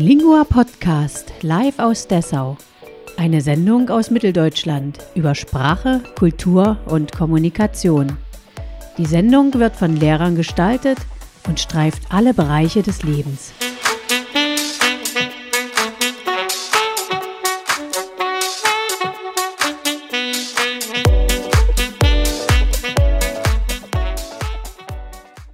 Lingua 0.00 0.44
Podcast 0.44 1.30
live 1.42 1.78
aus 1.78 2.08
Dessau. 2.08 2.56
Eine 3.18 3.42
Sendung 3.42 3.90
aus 3.90 4.10
Mitteldeutschland 4.10 4.98
über 5.14 5.34
Sprache, 5.34 6.00
Kultur 6.18 6.78
und 6.86 7.12
Kommunikation. 7.12 8.16
Die 8.96 9.04
Sendung 9.04 9.52
wird 9.52 9.76
von 9.76 9.94
Lehrern 9.94 10.36
gestaltet 10.36 10.96
und 11.46 11.60
streift 11.60 12.04
alle 12.08 12.32
Bereiche 12.32 12.82
des 12.82 13.02
Lebens. 13.02 13.52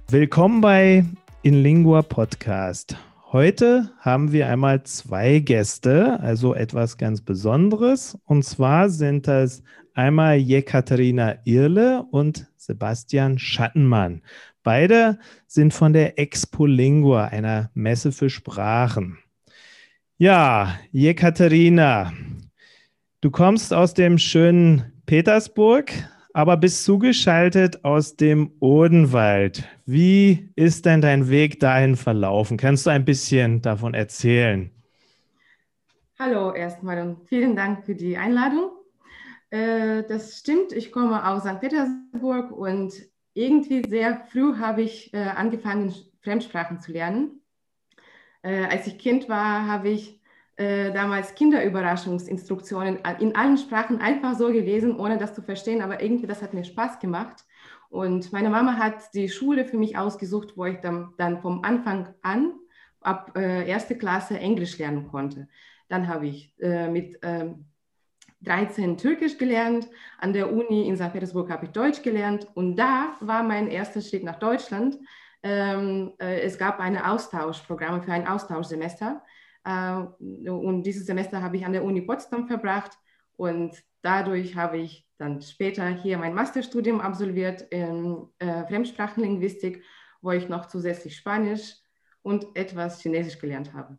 Willkommen 0.07 0.61
bei 0.61 1.03
InLingua 1.43 2.01
Podcast. 2.01 2.95
Heute 3.33 3.91
haben 3.99 4.31
wir 4.31 4.47
einmal 4.47 4.83
zwei 4.83 5.39
Gäste, 5.39 6.17
also 6.21 6.53
etwas 6.53 6.97
ganz 6.97 7.19
Besonderes. 7.19 8.17
Und 8.23 8.43
zwar 8.43 8.89
sind 8.89 9.27
das 9.27 9.63
einmal 9.93 10.37
Jekaterina 10.37 11.35
Irle 11.43 12.05
und 12.09 12.47
Sebastian 12.55 13.37
Schattenmann. 13.37 14.21
Beide 14.63 15.19
sind 15.45 15.73
von 15.73 15.91
der 15.91 16.17
Expo 16.17 16.65
Lingua, 16.65 17.25
einer 17.25 17.69
Messe 17.73 18.13
für 18.13 18.29
Sprachen. 18.29 19.17
Ja, 20.17 20.79
Jekaterina, 20.93 22.13
du 23.19 23.29
kommst 23.29 23.73
aus 23.73 23.93
dem 23.93 24.19
schönen 24.19 25.01
Petersburg, 25.05 25.91
aber 26.37 26.55
bist 26.55 26.83
zugeschaltet 26.83 27.83
aus 27.83 28.15
dem 28.15 28.51
Odenwald. 28.59 29.63
Wie 29.87 30.51
ist 30.55 30.85
denn 30.85 31.01
dein 31.01 31.29
Weg 31.31 31.59
dahin 31.59 31.95
verlaufen? 31.95 32.57
Kannst 32.57 32.85
du 32.85 32.91
ein 32.91 33.05
bisschen 33.05 33.63
davon 33.63 33.95
erzählen? 33.95 34.69
Hallo 36.19 36.53
erstmal 36.53 37.01
und 37.01 37.27
vielen 37.27 37.55
Dank 37.55 37.87
für 37.87 37.95
die 37.95 38.17
Einladung. 38.17 38.69
Äh, 39.49 40.03
das 40.03 40.37
stimmt, 40.37 40.73
ich 40.73 40.91
komme 40.91 41.27
aus 41.27 41.41
St. 41.41 41.59
Petersburg 41.59 42.51
und 42.51 42.93
irgendwie 43.33 43.81
sehr 43.89 44.21
früh 44.31 44.57
habe 44.57 44.83
ich 44.83 45.11
äh, 45.15 45.17
angefangen, 45.17 45.91
Fremdsprachen 46.21 46.79
zu 46.79 46.91
lernen. 46.91 47.41
Äh, 48.43 48.65
als 48.65 48.85
ich 48.85 48.99
Kind 48.99 49.27
war, 49.27 49.65
habe 49.65 49.89
ich 49.89 50.16
äh, 50.57 50.91
damals 50.91 51.35
Kinderüberraschungsinstruktionen 51.35 52.99
in 53.19 53.35
allen 53.35 53.57
Sprachen 53.57 54.01
einfach 54.01 54.35
so 54.35 54.47
gelesen, 54.47 54.99
ohne 54.99 55.17
das 55.17 55.33
zu 55.33 55.41
verstehen, 55.41 55.81
aber 55.81 56.01
irgendwie 56.01 56.27
das 56.27 56.41
hat 56.41 56.53
mir 56.53 56.63
Spaß 56.63 56.99
gemacht. 56.99 57.45
Und 57.89 58.33
meine 58.33 58.49
Mama 58.49 58.73
hat 58.77 59.13
die 59.13 59.29
Schule 59.29 59.65
für 59.65 59.77
mich 59.77 59.97
ausgesucht, 59.97 60.53
wo 60.55 60.65
ich 60.65 60.79
dann, 60.79 61.13
dann 61.17 61.41
vom 61.41 61.63
Anfang 61.63 62.13
an 62.21 62.53
ab 63.01 63.31
äh, 63.37 63.67
erste 63.67 63.97
Klasse 63.97 64.37
Englisch 64.39 64.77
lernen 64.77 65.07
konnte. 65.07 65.47
Dann 65.87 66.07
habe 66.07 66.27
ich 66.27 66.53
äh, 66.59 66.89
mit 66.89 67.23
äh, 67.23 67.53
13 68.41 68.97
Türkisch 68.97 69.37
gelernt. 69.37 69.87
An 70.19 70.33
der 70.33 70.51
Uni 70.51 70.87
in 70.87 70.97
St. 70.97 71.13
Petersburg 71.13 71.49
habe 71.49 71.65
ich 71.65 71.71
Deutsch 71.71 72.01
gelernt. 72.01 72.47
Und 72.55 72.75
da 72.75 73.15
war 73.19 73.43
mein 73.43 73.67
erster 73.67 74.01
Schritt 74.01 74.23
nach 74.23 74.39
Deutschland. 74.39 74.97
Ähm, 75.43 76.13
äh, 76.19 76.41
es 76.41 76.57
gab 76.57 76.79
ein 76.79 76.97
Austauschprogramm 76.97 78.01
für 78.01 78.11
ein 78.11 78.27
Austauschsemester. 78.27 79.23
Äh, 79.67 80.49
und 80.49 80.83
dieses 80.83 81.05
Semester 81.05 81.41
habe 81.41 81.57
ich 81.57 81.65
an 81.65 81.73
der 81.73 81.83
Uni 81.83 82.01
Potsdam 82.01 82.47
verbracht 82.47 82.97
und 83.35 83.75
dadurch 84.01 84.55
habe 84.55 84.77
ich 84.77 85.05
dann 85.17 85.41
später 85.41 85.87
hier 85.87 86.17
mein 86.17 86.33
Masterstudium 86.33 87.01
absolviert 87.01 87.61
in 87.69 88.27
äh, 88.39 88.65
Fremdsprachenlinguistik, 88.67 89.83
wo 90.21 90.31
ich 90.31 90.47
noch 90.47 90.67
zusätzlich 90.67 91.17
Spanisch 91.17 91.75
und 92.21 92.55
etwas 92.55 93.01
Chinesisch 93.01 93.39
gelernt 93.39 93.73
habe. 93.73 93.97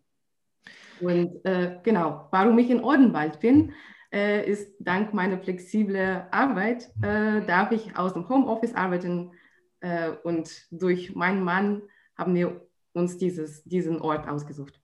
Und 1.01 1.45
äh, 1.45 1.78
genau, 1.83 2.28
warum 2.31 2.59
ich 2.59 2.71
in 2.71 2.83
Odenwald 2.83 3.41
bin, 3.41 3.73
äh, 4.12 4.49
ist 4.51 4.75
dank 4.81 5.12
meiner 5.12 5.39
flexiblen 5.39 6.23
Arbeit, 6.31 6.91
äh, 7.03 7.43
darf 7.43 7.73
ich 7.73 7.97
aus 7.97 8.15
dem 8.15 8.28
Homeoffice 8.28 8.75
arbeiten 8.75 9.33
äh, 9.81 10.11
und 10.25 10.67
durch 10.71 11.15
meinen 11.15 11.43
Mann 11.43 11.83
haben 12.17 12.34
wir 12.34 12.67
uns 12.95 13.19
dieses, 13.19 13.62
diesen 13.65 14.01
Ort 14.01 14.27
ausgesucht. 14.28 14.81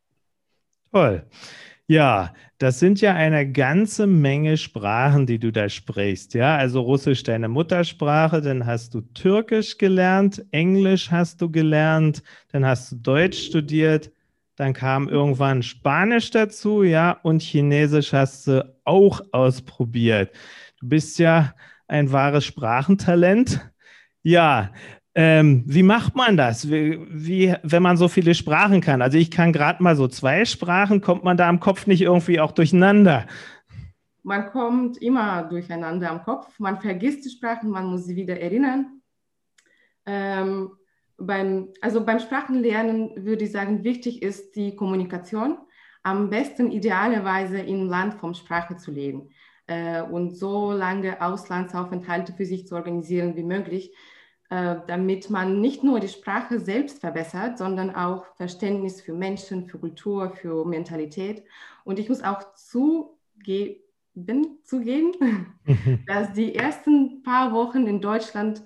Toll. 0.95 1.25
Ja, 1.89 2.33
das 2.59 2.79
sind 2.79 3.01
ja 3.01 3.15
eine 3.15 3.51
ganze 3.51 4.07
Menge 4.07 4.57
Sprachen, 4.57 5.27
die 5.27 5.41
du 5.41 5.51
da 5.51 5.69
sprichst. 5.69 6.35
Ja, 6.35 6.57
also 6.57 6.83
Russisch 6.83 7.25
deine 7.25 7.49
Muttersprache, 7.49 8.41
dann 8.41 8.65
hast 8.65 8.95
du 8.95 9.01
Türkisch 9.01 9.77
gelernt, 9.77 10.45
Englisch 10.53 11.11
hast 11.11 11.43
du 11.43 11.51
gelernt, 11.51 12.23
dann 12.53 12.65
hast 12.65 12.93
du 12.93 12.97
Deutsch 12.97 13.39
studiert, 13.47 14.13
dann 14.55 14.73
kam 14.73 15.09
irgendwann 15.09 15.65
Spanisch 15.65 16.31
dazu, 16.31 16.85
ja, 16.85 17.19
und 17.25 17.43
Chinesisch 17.43 18.13
hast 18.13 18.47
du 18.47 18.65
auch 18.85 19.21
ausprobiert. 19.33 20.33
Du 20.79 20.89
bist 20.89 21.19
ja 21.19 21.55
ein 21.89 22.13
wahres 22.13 22.45
Sprachentalent. 22.45 23.69
Ja, 24.23 24.71
ähm, 25.17 25.63
wie 25.67 25.85
macht 25.85 26.17
man 26.17 26.37
das, 26.37 26.69
wie, 26.69 26.99
wie, 27.09 27.55
wenn 27.63 27.83
man 27.83 27.97
so 27.97 28.09
viele 28.09 28.35
Sprachen 28.35 28.81
kann? 28.81 29.01
Also 29.01 29.17
ich 29.17 29.31
kann 29.31 29.53
gerade 29.53 29.83
mal 29.83 29.95
so 29.95 30.09
zwei 30.09 30.45
Sprachen, 30.45 31.01
kommt 31.01 31.23
man 31.23 31.37
da 31.37 31.49
am 31.49 31.61
Kopf 31.61 31.87
nicht 31.87 32.03
irgendwie 32.03 32.41
auch 32.41 32.51
durcheinander? 32.51 33.27
Man 34.25 34.51
kommt 34.51 34.97
immer 34.99 35.45
durcheinander 35.45 36.11
am 36.11 36.25
Kopf. 36.25 36.59
Man 36.59 36.81
vergisst 36.81 37.25
die 37.25 37.31
Sprachen, 37.31 37.71
man 37.71 37.87
muss 37.87 38.07
sie 38.07 38.17
wieder 38.17 38.41
erinnern. 38.41 39.03
Ähm, 40.07 40.71
beim, 41.17 41.69
also 41.81 42.05
beim 42.05 42.19
Sprachenlernen 42.19 43.25
würde 43.25 43.45
ich 43.45 43.53
sagen, 43.53 43.85
wichtig 43.85 44.21
ist 44.23 44.57
die 44.57 44.75
Kommunikation. 44.75 45.59
Am 46.03 46.29
besten 46.29 46.73
idealerweise 46.73 47.59
im 47.59 47.87
Land 47.87 48.15
vom 48.15 48.35
Sprache 48.35 48.77
zu 48.77 48.91
leben 48.91 49.31
äh, 49.69 50.03
und 50.03 50.37
so 50.37 50.73
lange 50.73 51.23
Auslandsaufenthalte 51.23 52.33
für 52.33 52.45
sich 52.45 52.67
zu 52.67 52.75
organisieren 52.75 53.37
wie 53.37 53.45
möglich 53.45 53.95
damit 54.87 55.31
man 55.31 55.61
nicht 55.61 55.83
nur 55.83 56.01
die 56.01 56.09
Sprache 56.09 56.61
selbst 56.61 57.01
verbessert, 57.01 57.59
sondern 57.59 57.95
auch 57.95 58.25
Verständnis 58.37 59.01
für 59.01 59.13
Menschen, 59.13 59.67
für 59.69 59.79
Kultur, 59.79 60.31
für 60.31 60.65
Mentalität. 60.65 61.45
Und 61.85 61.99
ich 61.99 62.09
muss 62.09 62.23
auch 62.23 62.55
zugeben, 62.55 63.81
zugeben 64.63 65.13
dass 66.07 66.33
die 66.33 66.55
ersten 66.55 67.23
paar 67.23 67.53
Wochen 67.53 67.87
in 67.87 68.01
Deutschland 68.01 68.63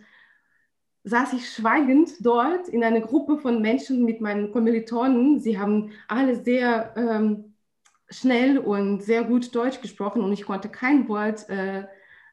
saß 1.05 1.33
ich 1.33 1.51
schweigend 1.51 2.11
dort 2.21 2.69
in 2.69 2.85
einer 2.85 3.01
Gruppe 3.01 3.39
von 3.39 3.63
Menschen 3.63 4.05
mit 4.05 4.21
meinen 4.21 4.53
Kommilitonen. 4.53 5.41
Sie 5.41 5.59
haben 5.59 5.93
alle 6.07 6.37
sehr 6.37 6.93
ähm, 6.97 7.55
schnell 8.11 8.59
und 8.59 9.03
sehr 9.03 9.25
gut 9.25 9.55
Deutsch 9.55 9.81
gesprochen 9.81 10.23
und 10.23 10.33
ich 10.33 10.45
konnte 10.45 10.69
kein 10.69 11.09
Wort 11.09 11.49
äh, 11.49 11.85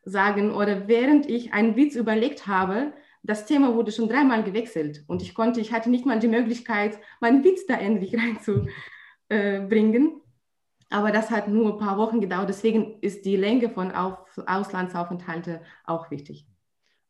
sagen. 0.04 0.54
Oder 0.54 0.88
während 0.88 1.30
ich 1.30 1.54
einen 1.54 1.76
Witz 1.76 1.96
überlegt 1.96 2.48
habe, 2.48 2.94
das 3.26 3.46
Thema 3.46 3.76
wurde 3.76 3.92
schon 3.92 4.08
dreimal 4.10 4.44
gewechselt 4.44 5.04
und 5.08 5.22
ich 5.22 5.34
konnte, 5.34 5.60
ich 5.60 5.74
hatte 5.74 5.90
nicht 5.90 6.06
mal 6.06 6.20
die 6.20 6.28
Möglichkeit, 6.28 7.00
meinen 7.22 7.44
Witz 7.44 7.66
da 7.66 7.76
endlich 7.76 8.16
reinzubringen. 9.30 10.22
Aber 10.92 11.12
das 11.12 11.32
hat 11.32 11.48
nur 11.48 11.74
ein 11.74 11.80
paar 11.80 11.98
Wochen 11.98 12.22
gedauert. 12.22 12.48
Deswegen 12.48 13.00
ist 13.02 13.26
die 13.26 13.36
Länge 13.36 13.70
von 13.70 13.92
Auf 13.92 14.20
Auslandsaufenthalte 14.46 15.62
auch 15.84 16.12
wichtig. 16.12 16.46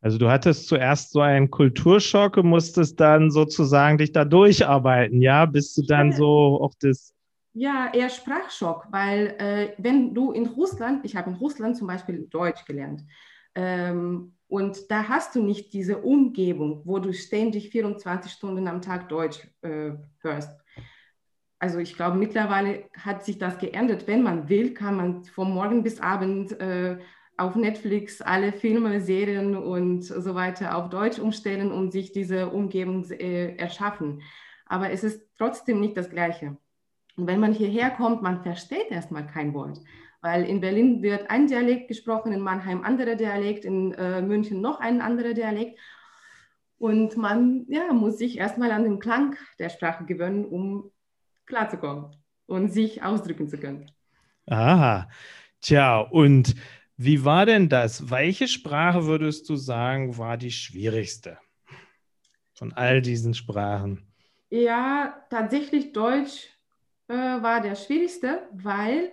Also 0.01 0.17
du 0.17 0.29
hattest 0.29 0.67
zuerst 0.67 1.11
so 1.11 1.19
einen 1.19 1.51
Kulturschock 1.51 2.37
und 2.37 2.47
musstest 2.47 2.99
dann 2.99 3.31
sozusagen 3.31 3.97
dich 3.97 4.11
da 4.11 4.23
durcharbeiten, 4.23 5.21
ja, 5.21 5.45
bis 5.45 5.73
du 5.73 5.81
dann 5.81 6.11
so 6.13 6.61
auch 6.61 6.73
das 6.79 7.15
ja, 7.57 7.89
eher 7.93 8.09
Sprachschock, 8.09 8.87
weil 8.91 9.35
äh, 9.39 9.73
wenn 9.77 10.13
du 10.13 10.33
in 10.33 10.45
Russland, 10.45 11.05
ich 11.05 11.15
habe 11.15 11.29
in 11.29 11.37
Russland 11.37 11.77
zum 11.77 11.87
Beispiel 11.87 12.27
Deutsch 12.29 12.65
gelernt, 12.65 13.03
ähm, 13.55 14.34
und 14.47 14.91
da 14.91 15.07
hast 15.07 15.35
du 15.35 15.43
nicht 15.43 15.73
diese 15.73 15.97
Umgebung, 15.99 16.81
wo 16.85 16.99
du 16.99 17.13
ständig 17.13 17.69
24 17.69 18.31
Stunden 18.31 18.67
am 18.67 18.81
Tag 18.81 19.09
Deutsch 19.09 19.47
äh, 19.61 19.91
hörst. 20.19 20.59
Also 21.57 21.79
ich 21.79 21.95
glaube, 21.95 22.17
mittlerweile 22.17 22.89
hat 22.97 23.25
sich 23.25 23.39
das 23.39 23.57
geändert. 23.57 24.07
Wenn 24.07 24.21
man 24.21 24.49
will, 24.49 24.73
kann 24.73 24.97
man 24.97 25.23
von 25.23 25.51
morgen 25.51 25.81
bis 25.81 25.99
abend 25.99 26.59
äh, 26.59 26.99
auf 27.37 27.55
Netflix 27.55 28.21
alle 28.21 28.53
Filme, 28.53 29.01
Serien 29.01 29.55
und 29.55 30.03
so 30.03 30.35
weiter 30.35 30.77
auf 30.77 30.89
Deutsch 30.89 31.17
umstellen 31.17 31.71
und 31.71 31.91
sich 31.91 32.11
diese 32.11 32.49
Umgebung 32.49 33.03
äh, 33.09 33.55
erschaffen. 33.55 34.21
Aber 34.67 34.91
es 34.91 35.03
ist 35.03 35.21
trotzdem 35.37 35.79
nicht 35.79 35.97
das 35.97 36.09
Gleiche. 36.09 36.57
Und 37.17 37.27
wenn 37.27 37.39
man 37.39 37.53
hierher 37.53 37.89
kommt, 37.91 38.21
man 38.21 38.43
versteht 38.43 38.91
erstmal 38.91 39.25
kein 39.25 39.53
Wort 39.53 39.81
weil 40.25 40.43
in 40.45 40.59
Berlin 40.59 41.03
wird 41.03 41.29
ein 41.29 41.45
Dialekt 41.45 41.87
gesprochen, 41.87 42.33
in 42.33 42.41
Mannheim 42.41 42.83
anderer 42.83 43.15
Dialekt, 43.15 43.63
in 43.63 43.93
äh, 43.93 44.23
München 44.23 44.59
noch 44.59 44.79
ein 44.79 44.99
anderer 44.99 45.35
Dialekt. 45.35 45.79
Und 46.79 47.15
man 47.15 47.65
ja, 47.69 47.93
muss 47.93 48.17
sich 48.17 48.39
erstmal 48.39 48.71
an 48.71 48.83
den 48.83 48.97
Klang 48.97 49.35
der 49.59 49.69
Sprache 49.69 50.03
gewöhnen, 50.05 50.43
um 50.43 50.91
klarzukommen 51.45 52.15
und 52.47 52.73
sich 52.73 53.03
ausdrücken 53.03 53.47
zu 53.47 53.59
können. 53.59 53.85
Aha, 54.47 55.07
tja, 55.61 55.99
und 55.99 56.55
wie 56.97 57.23
war 57.23 57.45
denn 57.45 57.69
das? 57.69 58.09
Welche 58.09 58.47
Sprache 58.47 59.05
würdest 59.05 59.47
du 59.47 59.55
sagen, 59.55 60.17
war 60.17 60.37
die 60.37 60.51
schwierigste 60.51 61.37
von 62.55 62.73
all 62.73 63.03
diesen 63.03 63.35
Sprachen? 63.35 64.11
Ja, 64.49 65.23
tatsächlich 65.29 65.93
Deutsch 65.93 66.49
äh, 67.09 67.13
war 67.13 67.61
der 67.61 67.75
schwierigste, 67.75 68.49
weil 68.53 69.11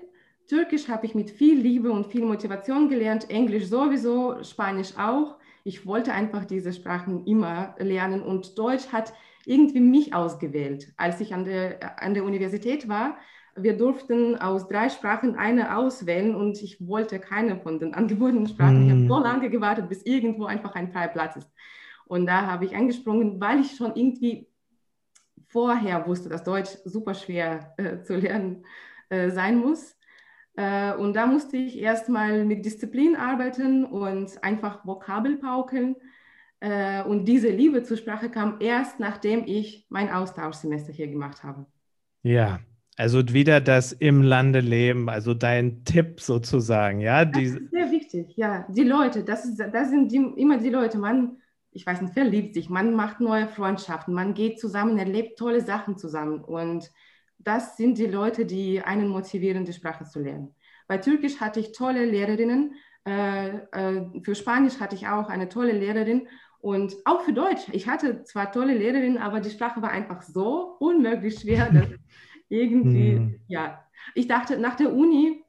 Türkisch 0.48 0.88
habe 0.88 1.06
ich 1.06 1.14
mit 1.14 1.30
viel 1.30 1.58
Liebe 1.58 1.90
und 1.90 2.06
viel 2.06 2.24
Motivation 2.24 2.88
gelernt, 2.88 3.30
Englisch 3.30 3.66
sowieso, 3.66 4.42
Spanisch 4.42 4.96
auch. 4.98 5.36
Ich 5.64 5.86
wollte 5.86 6.12
einfach 6.12 6.44
diese 6.44 6.72
Sprachen 6.72 7.24
immer 7.26 7.74
lernen 7.78 8.22
und 8.22 8.58
Deutsch 8.58 8.88
hat 8.92 9.12
irgendwie 9.46 9.80
mich 9.80 10.14
ausgewählt. 10.14 10.92
Als 10.96 11.20
ich 11.20 11.32
an 11.34 11.44
der, 11.44 12.02
an 12.02 12.14
der 12.14 12.24
Universität 12.24 12.88
war, 12.88 13.16
wir 13.54 13.76
durften 13.76 14.36
aus 14.36 14.66
drei 14.66 14.88
Sprachen 14.88 15.36
eine 15.36 15.76
auswählen 15.76 16.34
und 16.34 16.62
ich 16.62 16.86
wollte 16.86 17.18
keine 17.18 17.58
von 17.58 17.78
den 17.78 17.94
angebotenen 17.94 18.46
Sprachen. 18.46 18.84
Mm. 18.84 18.86
Ich 18.86 18.92
habe 18.92 19.08
so 19.08 19.18
lange 19.18 19.50
gewartet, 19.50 19.88
bis 19.88 20.02
irgendwo 20.04 20.46
einfach 20.46 20.74
ein 20.74 20.90
freier 20.90 21.08
Platz 21.08 21.36
ist. 21.36 21.50
Und 22.06 22.26
da 22.26 22.46
habe 22.46 22.64
ich 22.64 22.74
angesprungen, 22.74 23.40
weil 23.40 23.60
ich 23.60 23.76
schon 23.76 23.94
irgendwie 23.94 24.48
vorher 25.48 26.06
wusste, 26.06 26.28
dass 26.28 26.44
Deutsch 26.44 26.70
super 26.84 27.14
schwer 27.14 27.74
äh, 27.76 28.02
zu 28.02 28.16
lernen 28.16 28.64
äh, 29.10 29.30
sein 29.30 29.58
muss. 29.58 29.96
Äh, 30.54 30.94
und 30.94 31.14
da 31.14 31.26
musste 31.26 31.56
ich 31.56 31.78
erstmal 31.78 32.44
mit 32.44 32.64
Disziplin 32.64 33.16
arbeiten 33.16 33.84
und 33.84 34.43
einfach 34.44 34.84
Vokabel 34.84 35.38
paukeln. 35.38 35.96
Äh, 36.60 37.02
und 37.04 37.26
diese 37.26 37.49
Liebe 37.49 37.82
zur 37.82 37.96
Sprache 37.96 38.31
kam 38.31 38.56
erst, 38.60 39.00
nachdem 39.00 39.44
ich 39.46 39.87
mein 39.88 40.10
Austauschsemester 40.10 40.93
hier 40.93 41.08
gemacht 41.08 41.43
habe. 41.43 41.66
Ja, 42.22 42.60
also 42.96 43.20
wieder 43.32 43.60
das 43.60 43.93
im 43.93 44.22
Lande 44.22 44.60
leben, 44.60 45.08
also 45.08 45.32
dein 45.32 45.84
Tipp 45.84 46.20
sozusagen, 46.20 47.00
ja? 47.00 47.25
Das 47.25 47.43
ist 47.43 47.70
sehr 47.70 47.90
wichtig, 47.90 48.37
ja. 48.37 48.66
Die 48.69 48.84
Leute, 48.84 49.25
das, 49.25 49.46
ist, 49.46 49.58
das 49.58 49.88
sind 49.88 50.12
die, 50.12 50.19
immer 50.37 50.58
die 50.58 50.69
Leute. 50.69 50.98
Man, 50.98 51.38
ich 51.70 51.87
weiß 51.87 52.02
nicht, 52.02 52.12
verliebt 52.12 52.55
sich, 52.55 52.69
man 52.69 52.94
macht 52.94 53.20
neue 53.20 53.48
Freundschaften, 53.48 54.12
man 54.12 54.34
geht 54.34 54.60
zusammen, 54.60 54.98
erlebt 54.98 55.38
tolle 55.38 55.62
Sachen 55.62 55.96
zusammen. 55.96 56.44
Und 56.44 56.90
das 57.44 57.76
sind 57.76 57.98
die 57.98 58.06
Leute, 58.06 58.46
die 58.46 58.80
einen 58.80 59.08
motivieren, 59.08 59.64
die 59.64 59.72
Sprache 59.72 60.04
zu 60.04 60.20
lernen. 60.20 60.54
Bei 60.86 60.98
Türkisch 60.98 61.40
hatte 61.40 61.60
ich 61.60 61.72
tolle 61.72 62.04
Lehrerinnen, 62.04 62.74
äh, 63.04 63.48
äh, 63.72 64.22
für 64.22 64.34
Spanisch 64.34 64.78
hatte 64.78 64.94
ich 64.94 65.08
auch 65.08 65.28
eine 65.28 65.48
tolle 65.48 65.72
Lehrerin 65.72 66.28
und 66.60 66.94
auch 67.04 67.22
für 67.22 67.32
Deutsch. 67.32 67.62
Ich 67.72 67.88
hatte 67.88 68.22
zwar 68.22 68.52
tolle 68.52 68.74
Lehrerinnen, 68.74 69.18
aber 69.18 69.40
die 69.40 69.50
Sprache 69.50 69.82
war 69.82 69.90
einfach 69.90 70.22
so 70.22 70.76
unmöglich 70.78 71.40
schwer, 71.40 71.70
dass 71.70 71.88
irgendwie, 72.48 73.14
mhm. 73.14 73.40
ja. 73.48 73.84
Ich 74.14 74.28
dachte, 74.28 74.58
nach 74.58 74.76
der 74.76 74.92
Uni, 74.92 75.44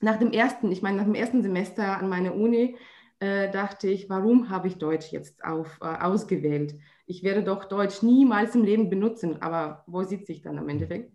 nach 0.00 0.18
dem 0.18 0.32
ersten, 0.32 0.70
ich 0.72 0.82
meine, 0.82 0.98
nach 0.98 1.04
dem 1.04 1.14
ersten 1.14 1.42
Semester 1.42 1.98
an 1.98 2.08
meiner 2.08 2.34
Uni, 2.34 2.76
äh, 3.20 3.50
dachte 3.50 3.88
ich, 3.88 4.08
warum 4.08 4.48
habe 4.48 4.68
ich 4.68 4.78
Deutsch 4.78 5.10
jetzt 5.10 5.44
auf, 5.44 5.78
äh, 5.80 5.86
ausgewählt? 5.86 6.74
Ich 7.06 7.22
werde 7.22 7.42
doch 7.42 7.64
Deutsch 7.64 8.02
niemals 8.02 8.54
im 8.54 8.64
Leben 8.64 8.90
benutzen, 8.90 9.42
aber 9.42 9.84
wo 9.86 10.02
sitze 10.02 10.32
ich 10.32 10.42
dann 10.42 10.58
am 10.58 10.68
Endeffekt? 10.68 11.12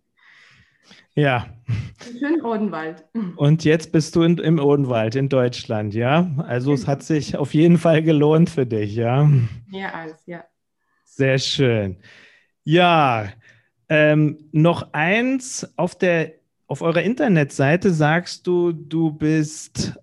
Ja. 1.16 1.48
Schön 2.20 2.42
Odenwald. 2.42 3.06
Und 3.36 3.64
jetzt 3.64 3.92
bist 3.92 4.16
du 4.16 4.24
in, 4.24 4.38
im 4.40 4.60
Odenwald 4.60 5.16
in 5.16 5.30
Deutschland, 5.30 5.94
ja? 5.94 6.30
Also 6.38 6.74
es 6.74 6.88
hat 6.88 7.04
sich 7.04 7.38
auf 7.38 7.54
jeden 7.54 7.78
Fall 7.78 8.02
gelohnt 8.02 8.50
für 8.50 8.66
dich, 8.66 8.96
ja? 8.96 9.30
Ja, 9.70 9.90
alles, 9.94 10.26
ja. 10.26 10.44
Sehr 11.06 11.38
schön. 11.38 11.98
Ja, 12.64 13.30
ähm, 13.90 14.50
noch 14.52 14.94
eins 14.94 15.72
auf 15.78 15.96
der 15.96 16.34
auf 16.68 16.82
eurer 16.82 17.04
Internetseite 17.04 17.94
sagst 17.94 18.48
du, 18.48 18.72
du 18.72 19.12
bist 19.12 20.00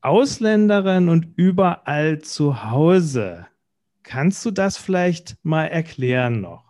Ausländerin 0.00 1.08
und 1.08 1.34
überall 1.36 2.20
zu 2.20 2.70
Hause. 2.70 3.46
Kannst 4.02 4.44
du 4.46 4.50
das 4.50 4.78
vielleicht 4.78 5.36
mal 5.42 5.66
erklären 5.66 6.40
noch? 6.40 6.64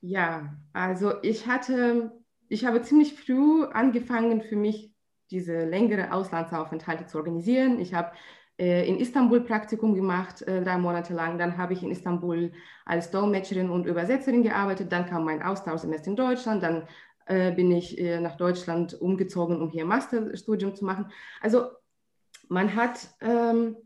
Ja, 0.00 0.56
also 0.72 1.14
ich 1.22 1.46
hatte 1.46 2.10
ich 2.48 2.64
habe 2.64 2.82
ziemlich 2.82 3.14
früh 3.14 3.64
angefangen, 3.64 4.42
für 4.42 4.56
mich 4.56 4.92
diese 5.30 5.64
längere 5.64 6.12
Auslandsaufenthalte 6.12 7.06
zu 7.06 7.18
organisieren. 7.18 7.80
Ich 7.80 7.94
habe 7.94 8.12
äh, 8.58 8.88
in 8.88 8.98
Istanbul 8.98 9.42
Praktikum 9.42 9.94
gemacht, 9.94 10.40
äh, 10.42 10.62
drei 10.62 10.78
Monate 10.78 11.12
lang. 11.12 11.38
Dann 11.38 11.58
habe 11.58 11.74
ich 11.74 11.82
in 11.82 11.90
Istanbul 11.90 12.52
als 12.86 13.10
Dolmetscherin 13.10 13.70
und 13.70 13.86
Übersetzerin 13.86 14.42
gearbeitet. 14.42 14.90
Dann 14.92 15.06
kam 15.06 15.24
mein 15.24 15.42
Austauschsemester 15.42 16.08
in 16.08 16.16
Deutschland. 16.16 16.62
Dann 16.62 16.88
äh, 17.26 17.52
bin 17.52 17.70
ich 17.70 18.00
nach 18.20 18.36
Deutschland 18.36 18.94
umgezogen, 18.94 19.60
um 19.60 19.68
hier 19.68 19.84
Masterstudium 19.84 20.74
zu 20.74 20.84
machen. 20.84 21.10
Also 21.40 21.66
man 22.48 22.74
hat, 22.74 23.10
ähm, 23.20 23.76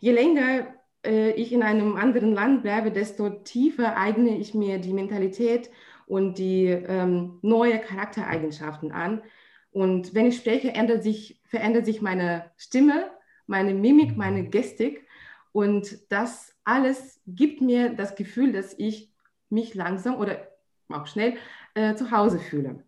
je 0.00 0.12
länger 0.12 0.74
ich 1.02 1.50
in 1.54 1.62
einem 1.62 1.96
anderen 1.96 2.34
Land 2.34 2.62
bleibe, 2.62 2.90
desto 2.90 3.30
tiefer 3.30 3.96
eigne 3.96 4.36
ich 4.36 4.52
mir 4.52 4.76
die 4.78 4.92
Mentalität 4.92 5.70
und 6.10 6.38
die 6.38 6.66
ähm, 6.66 7.38
neue 7.40 7.78
Charaktereigenschaften 7.78 8.90
an. 8.90 9.22
Und 9.70 10.12
wenn 10.12 10.26
ich 10.26 10.36
spreche, 10.36 10.74
ändert 10.74 11.04
sich, 11.04 11.40
verändert 11.44 11.86
sich 11.86 12.02
meine 12.02 12.50
Stimme, 12.56 13.12
meine 13.46 13.74
Mimik, 13.74 14.16
meine 14.16 14.44
Gestik. 14.44 15.06
Und 15.52 16.10
das 16.10 16.52
alles 16.64 17.20
gibt 17.28 17.60
mir 17.60 17.90
das 17.94 18.16
Gefühl, 18.16 18.52
dass 18.52 18.74
ich 18.76 19.12
mich 19.50 19.74
langsam 19.74 20.16
oder 20.16 20.48
auch 20.88 21.06
schnell 21.06 21.36
äh, 21.74 21.94
zu 21.94 22.10
Hause 22.10 22.40
fühle. 22.40 22.82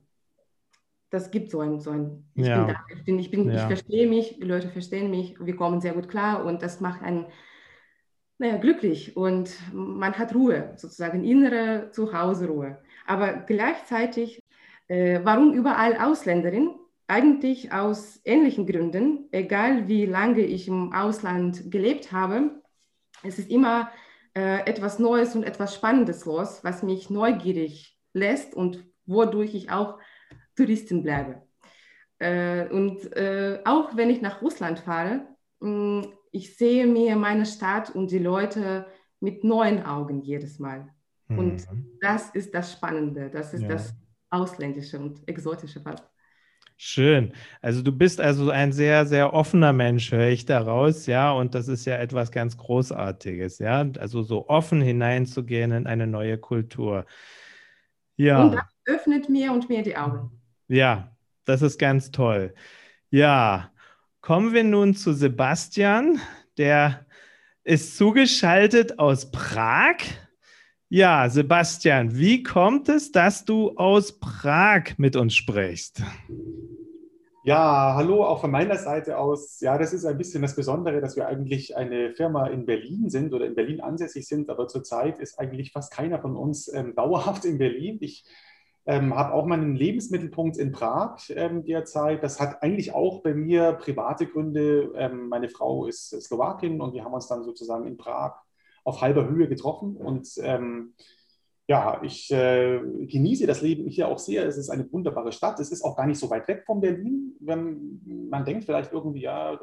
Das 1.10 1.30
gibt 1.30 1.52
so 1.52 1.60
ein, 1.60 1.78
so 1.78 1.90
ein 1.90 2.24
ich 2.34 2.46
ja. 2.46 2.64
bin 2.64 2.74
da, 2.74 2.80
ich, 2.92 3.04
bin, 3.04 3.18
ich, 3.20 3.30
bin, 3.30 3.48
ja. 3.48 3.54
ich 3.54 3.62
verstehe 3.62 4.08
mich, 4.08 4.38
die 4.40 4.46
Leute 4.46 4.68
verstehen 4.68 5.10
mich, 5.10 5.36
wir 5.38 5.54
kommen 5.54 5.80
sehr 5.80 5.92
gut 5.92 6.08
klar 6.08 6.44
und 6.44 6.60
das 6.62 6.80
macht 6.80 7.02
einen 7.02 7.26
naja, 8.38 8.56
glücklich 8.56 9.16
und 9.16 9.54
man 9.72 10.14
hat 10.18 10.34
Ruhe, 10.34 10.72
sozusagen 10.74 11.22
innere 11.22 11.90
Zuhause-Ruhe. 11.92 12.78
Aber 13.06 13.32
gleichzeitig, 13.32 14.42
äh, 14.88 15.20
warum 15.22 15.52
überall 15.52 15.96
Ausländerin? 15.96 16.70
Eigentlich 17.08 17.72
aus 17.72 18.20
ähnlichen 18.24 18.66
Gründen, 18.66 19.28
egal 19.32 19.88
wie 19.88 20.06
lange 20.06 20.40
ich 20.40 20.68
im 20.68 20.92
Ausland 20.92 21.70
gelebt 21.70 22.12
habe. 22.12 22.62
Es 23.22 23.38
ist 23.38 23.50
immer 23.50 23.90
äh, 24.34 24.66
etwas 24.66 24.98
Neues 24.98 25.34
und 25.34 25.42
etwas 25.42 25.74
Spannendes 25.74 26.24
los, 26.24 26.64
was 26.64 26.82
mich 26.82 27.10
neugierig 27.10 27.98
lässt 28.14 28.54
und 28.54 28.84
wodurch 29.04 29.54
ich 29.54 29.70
auch 29.70 29.98
Touristin 30.56 31.02
bleibe. 31.02 31.42
Äh, 32.18 32.68
und 32.68 33.12
äh, 33.16 33.60
auch 33.64 33.96
wenn 33.96 34.10
ich 34.10 34.22
nach 34.22 34.42
Russland 34.42 34.78
fahre, 34.78 35.26
mh, 35.60 36.06
ich 36.30 36.56
sehe 36.56 36.86
mir 36.86 37.16
meine 37.16 37.46
Stadt 37.46 37.90
und 37.90 38.10
die 38.10 38.18
Leute 38.18 38.86
mit 39.20 39.44
neuen 39.44 39.84
Augen 39.84 40.22
jedes 40.22 40.58
Mal. 40.58 40.88
Mhm. 41.32 41.38
Und 41.38 41.66
das 42.00 42.30
ist 42.30 42.54
das 42.54 42.72
Spannende, 42.72 43.30
das 43.30 43.54
ist 43.54 43.62
ja. 43.62 43.68
das 43.68 43.94
Ausländische 44.30 44.98
und 44.98 45.26
Exotische 45.28 45.80
fast. 45.80 46.04
Schön. 46.76 47.32
Also 47.60 47.82
du 47.82 47.92
bist 47.92 48.20
also 48.20 48.50
ein 48.50 48.72
sehr, 48.72 49.06
sehr 49.06 49.32
offener 49.32 49.72
Mensch, 49.72 50.10
höre 50.10 50.30
ich 50.30 50.46
daraus, 50.46 51.06
ja, 51.06 51.30
und 51.30 51.54
das 51.54 51.68
ist 51.68 51.84
ja 51.84 51.96
etwas 51.96 52.32
ganz 52.32 52.56
Großartiges, 52.56 53.60
ja. 53.60 53.88
Also 53.98 54.22
so 54.22 54.48
offen 54.48 54.80
hineinzugehen 54.80 55.70
in 55.70 55.86
eine 55.86 56.06
neue 56.08 56.38
Kultur. 56.38 57.06
Ja. 58.16 58.42
Und 58.42 58.54
das 58.54 58.64
öffnet 58.86 59.28
mir 59.28 59.52
und 59.52 59.68
mir 59.68 59.82
die 59.82 59.96
Augen. 59.96 60.32
Ja, 60.66 61.16
das 61.44 61.62
ist 61.62 61.78
ganz 61.78 62.10
toll. 62.10 62.54
Ja, 63.10 63.70
kommen 64.20 64.52
wir 64.52 64.64
nun 64.64 64.94
zu 64.94 65.12
Sebastian, 65.12 66.18
der 66.58 67.06
ist 67.64 67.96
zugeschaltet 67.96 68.98
aus 68.98 69.30
Prag. 69.30 69.98
Ja, 70.94 71.26
Sebastian, 71.26 72.18
wie 72.18 72.42
kommt 72.42 72.90
es, 72.90 73.10
dass 73.10 73.46
du 73.46 73.70
aus 73.76 74.12
Prag 74.20 74.98
mit 74.98 75.16
uns 75.16 75.34
sprichst? 75.34 76.02
Ja, 77.44 77.94
hallo, 77.96 78.22
auch 78.26 78.42
von 78.42 78.50
meiner 78.50 78.76
Seite 78.76 79.16
aus. 79.16 79.58
Ja, 79.60 79.78
das 79.78 79.94
ist 79.94 80.04
ein 80.04 80.18
bisschen 80.18 80.42
das 80.42 80.54
Besondere, 80.54 81.00
dass 81.00 81.16
wir 81.16 81.26
eigentlich 81.26 81.78
eine 81.78 82.12
Firma 82.12 82.48
in 82.48 82.66
Berlin 82.66 83.08
sind 83.08 83.32
oder 83.32 83.46
in 83.46 83.54
Berlin 83.54 83.80
ansässig 83.80 84.28
sind, 84.28 84.50
aber 84.50 84.68
zurzeit 84.68 85.18
ist 85.18 85.38
eigentlich 85.38 85.72
fast 85.72 85.94
keiner 85.94 86.20
von 86.20 86.36
uns 86.36 86.70
ähm, 86.70 86.94
dauerhaft 86.94 87.46
in 87.46 87.56
Berlin. 87.56 87.96
Ich 88.02 88.26
ähm, 88.84 89.16
habe 89.16 89.32
auch 89.32 89.46
meinen 89.46 89.74
Lebensmittelpunkt 89.74 90.58
in 90.58 90.72
Prag 90.72 91.20
ähm, 91.30 91.64
derzeit. 91.64 92.22
Das 92.22 92.38
hat 92.38 92.62
eigentlich 92.62 92.92
auch 92.92 93.22
bei 93.22 93.32
mir 93.32 93.72
private 93.80 94.26
Gründe. 94.26 94.92
Ähm, 94.94 95.30
meine 95.30 95.48
Frau 95.48 95.86
ist 95.86 96.10
Slowakin 96.10 96.82
und 96.82 96.92
wir 96.92 97.02
haben 97.02 97.14
uns 97.14 97.28
dann 97.28 97.44
sozusagen 97.44 97.86
in 97.86 97.96
Prag 97.96 98.34
auf 98.84 99.00
halber 99.00 99.28
Höhe 99.28 99.48
getroffen. 99.48 99.96
Und 99.96 100.28
ähm, 100.38 100.94
ja, 101.68 102.00
ich 102.02 102.30
äh, 102.30 102.80
genieße 103.06 103.46
das 103.46 103.62
Leben 103.62 103.88
hier 103.88 104.08
auch 104.08 104.18
sehr. 104.18 104.46
Es 104.46 104.56
ist 104.56 104.70
eine 104.70 104.90
wunderbare 104.92 105.32
Stadt. 105.32 105.60
Es 105.60 105.70
ist 105.70 105.82
auch 105.82 105.96
gar 105.96 106.06
nicht 106.06 106.18
so 106.18 106.28
weit 106.30 106.48
weg 106.48 106.64
von 106.66 106.80
Berlin. 106.80 107.36
Wenn 107.40 108.00
man 108.30 108.44
denkt 108.44 108.64
vielleicht 108.64 108.92
irgendwie, 108.92 109.22
ja, 109.22 109.58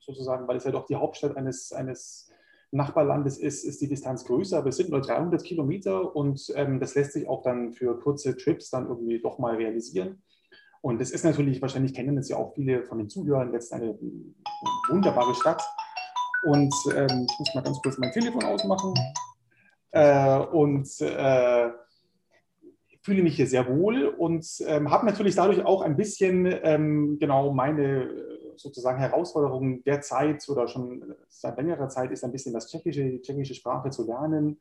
sozusagen, 0.00 0.46
weil 0.46 0.56
es 0.56 0.64
ja 0.64 0.70
doch 0.70 0.86
die 0.86 0.96
Hauptstadt 0.96 1.36
eines, 1.36 1.72
eines 1.72 2.30
Nachbarlandes 2.70 3.38
ist, 3.38 3.64
ist 3.64 3.80
die 3.80 3.88
Distanz 3.88 4.24
größer, 4.24 4.58
aber 4.58 4.68
es 4.68 4.76
sind 4.76 4.90
nur 4.90 5.00
300 5.00 5.42
Kilometer 5.44 6.14
und 6.14 6.52
ähm, 6.56 6.80
das 6.80 6.94
lässt 6.94 7.12
sich 7.12 7.28
auch 7.28 7.42
dann 7.42 7.72
für 7.72 7.98
kurze 8.00 8.36
Trips 8.36 8.70
dann 8.70 8.88
irgendwie 8.88 9.20
doch 9.20 9.38
mal 9.38 9.54
realisieren. 9.54 10.22
Und 10.82 11.00
es 11.00 11.12
ist 11.12 11.24
natürlich, 11.24 11.62
wahrscheinlich 11.62 11.94
kennen 11.94 12.18
es 12.18 12.28
ja 12.28 12.36
auch 12.36 12.52
viele 12.52 12.84
von 12.84 12.98
den 12.98 13.08
Zuhörern, 13.08 13.52
jetzt 13.52 13.72
eine 13.72 13.98
wunderbare 14.90 15.34
Stadt 15.34 15.62
und 16.44 16.74
ähm, 16.94 17.26
ich 17.30 17.38
muss 17.38 17.54
mal 17.54 17.62
ganz 17.62 17.80
kurz 17.82 17.98
mein 17.98 18.12
Telefon 18.12 18.44
ausmachen. 18.44 18.94
Äh, 19.90 20.38
und 20.38 20.88
äh, 21.00 21.70
fühle 23.02 23.22
mich 23.22 23.36
hier 23.36 23.46
sehr 23.46 23.68
wohl 23.68 24.06
und 24.06 24.46
ähm, 24.66 24.90
habe 24.90 25.06
natürlich 25.06 25.34
dadurch 25.34 25.64
auch 25.64 25.82
ein 25.82 25.96
bisschen 25.96 26.46
ähm, 26.62 27.18
genau 27.20 27.52
meine 27.52 28.08
sozusagen 28.56 28.98
Herausforderung 28.98 29.84
der 29.84 30.00
Zeit 30.00 30.48
oder 30.48 30.68
schon 30.68 31.14
seit 31.28 31.56
längerer 31.56 31.88
Zeit 31.88 32.10
ist 32.12 32.24
ein 32.24 32.32
bisschen 32.32 32.54
das 32.54 32.70
Tschechische, 32.70 33.04
die 33.04 33.20
tschechische 33.20 33.54
Sprache 33.54 33.90
zu 33.90 34.06
lernen. 34.06 34.60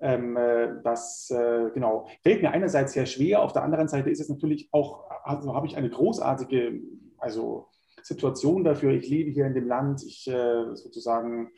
Ähm, 0.00 0.36
äh, 0.36 0.82
das 0.82 1.30
äh, 1.30 1.70
genau 1.72 2.06
fällt 2.22 2.42
mir 2.42 2.50
einerseits 2.50 2.92
sehr 2.92 3.06
schwer, 3.06 3.42
auf 3.42 3.52
der 3.52 3.62
anderen 3.62 3.88
Seite 3.88 4.10
ist 4.10 4.20
es 4.20 4.28
natürlich 4.28 4.68
auch, 4.72 5.10
also 5.24 5.54
habe 5.54 5.66
ich 5.66 5.76
eine 5.76 5.90
großartige 5.90 6.80
also 7.24 7.68
Situation 8.04 8.64
dafür. 8.64 8.92
Ich 8.92 9.08
lebe 9.08 9.30
hier 9.30 9.46
in 9.46 9.54
dem 9.54 9.66
Land, 9.66 10.04
ich 10.04 10.28
äh, 10.28 10.76
sozusagen, 10.76 11.50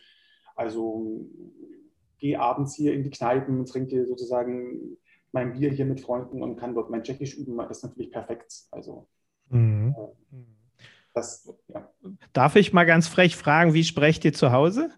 also 0.55 1.27
gehe 2.19 2.41
abends 2.41 2.75
hier 2.77 2.95
in 2.95 3.03
die 3.03 3.11
Kneipen, 3.11 3.67
trinke 3.67 4.07
sozusagen 4.07 4.97
mein 5.33 5.53
Bier 5.53 5.71
hier 5.71 5.85
mit 5.85 6.01
Freunden 6.01 6.43
und 6.43 6.57
kann 6.57 6.75
dort 6.75 6.89
mein 6.89 7.03
Tschechisch 7.03 7.37
üben. 7.37 7.59
Das 7.59 7.79
ist 7.79 7.83
natürlich 7.83 8.13
perfekt. 8.13 8.53
Also 8.71 9.09
mhm. 9.51 9.95
äh, 9.99 10.37
das, 11.13 11.53
ja. 11.69 11.91
Darf 12.33 12.57
ich 12.57 12.73
mal 12.73 12.85
ganz 12.85 13.09
frech 13.09 13.37
fragen, 13.37 13.75
wie 13.75 13.85
sprecht 13.85 14.25
ihr 14.25 14.33
zu 14.33 14.53
Hause? 14.53 14.91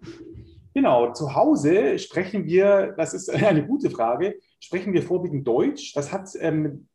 Genau, 0.79 1.13
zu 1.13 1.35
Hause 1.35 1.99
sprechen 1.99 2.47
wir, 2.47 2.95
das 2.97 3.13
ist 3.13 3.29
eine 3.35 3.67
gute 3.67 3.91
Frage, 3.91 4.37
sprechen 4.61 4.93
wir 4.93 5.03
vorwiegend 5.03 5.45
Deutsch. 5.45 5.93
Das 5.93 6.13
hat 6.13 6.31
ähm, 6.39 6.87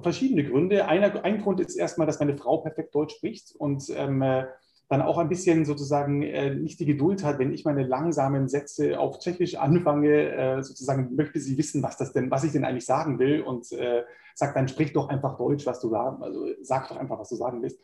verschiedene 0.00 0.48
Gründe. 0.48 0.88
Einer, 0.88 1.22
ein 1.26 1.42
Grund 1.42 1.60
ist 1.60 1.76
erstmal, 1.76 2.06
dass 2.06 2.20
meine 2.20 2.38
Frau 2.38 2.56
perfekt 2.56 2.94
Deutsch 2.94 3.16
spricht 3.16 3.54
und 3.58 3.84
ähm, 3.94 4.22
äh, 4.22 4.46
dann 4.88 5.02
auch 5.02 5.18
ein 5.18 5.28
bisschen 5.28 5.66
sozusagen 5.66 6.22
äh, 6.22 6.54
nicht 6.54 6.80
die 6.80 6.86
Geduld 6.86 7.22
hat, 7.22 7.38
wenn 7.38 7.52
ich 7.52 7.66
meine 7.66 7.82
langsamen 7.82 8.48
Sätze 8.48 8.98
auf 8.98 9.18
Tschechisch 9.18 9.56
anfange, 9.56 10.30
äh, 10.32 10.62
sozusagen 10.62 11.14
möchte 11.14 11.38
sie 11.38 11.58
wissen, 11.58 11.82
was 11.82 11.98
das 11.98 12.14
denn, 12.14 12.30
was 12.30 12.44
ich 12.44 12.52
denn 12.52 12.64
eigentlich 12.64 12.86
sagen 12.86 13.18
will 13.18 13.42
und 13.42 13.70
äh, 13.72 14.04
sagt 14.34 14.56
dann, 14.56 14.68
sprich 14.68 14.94
doch 14.94 15.10
einfach 15.10 15.36
Deutsch, 15.36 15.66
was 15.66 15.80
du 15.80 15.90
sagen, 15.90 16.22
also 16.22 16.46
sag 16.62 16.88
doch 16.88 16.96
einfach, 16.96 17.18
was 17.18 17.28
du 17.28 17.36
sagen 17.36 17.60
willst. 17.60 17.78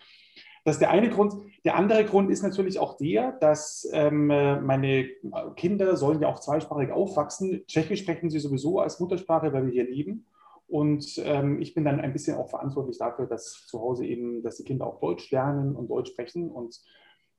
Das 0.65 0.77
ist 0.77 0.81
der 0.81 0.91
eine 0.91 1.11
Grund. 1.11 1.35
Der 1.65 1.77
andere 1.77 2.05
Grund 2.07 2.31
ist 2.31 2.43
natürlich 2.43 2.79
auch 2.79 2.97
der, 2.97 3.33
dass 3.33 3.87
ähm, 3.93 4.29
meine 4.29 5.09
Kinder 5.57 5.97
sollen 5.97 6.23
ja 6.23 6.29
auch 6.29 6.41
zweisprachig 6.41 6.91
aufwachsen. 6.91 7.65
Tschechisch 7.67 8.01
sprechen 8.01 8.31
sie 8.31 8.39
sowieso 8.39 8.81
als 8.81 8.99
Muttersprache, 8.99 9.53
weil 9.53 9.67
wir 9.67 9.73
hier 9.73 9.85
leben. 9.85 10.27
Und 10.67 11.21
ähm, 11.23 11.61
ich 11.61 11.75
bin 11.75 11.85
dann 11.85 12.01
ein 12.01 12.15
bisschen 12.15 12.39
auch 12.39 12.49
verantwortlich 12.49 12.97
dafür, 12.97 13.27
dass 13.27 13.67
zu 13.67 13.79
Hause 13.81 14.07
eben, 14.07 14.43
dass 14.43 14.57
die 14.57 14.65
Kinder 14.65 14.87
auch 14.87 15.01
Deutsch 15.01 15.31
lernen 15.31 15.77
und 15.77 15.89
Deutsch 15.91 16.11
sprechen. 16.11 16.51
Und 16.51 16.81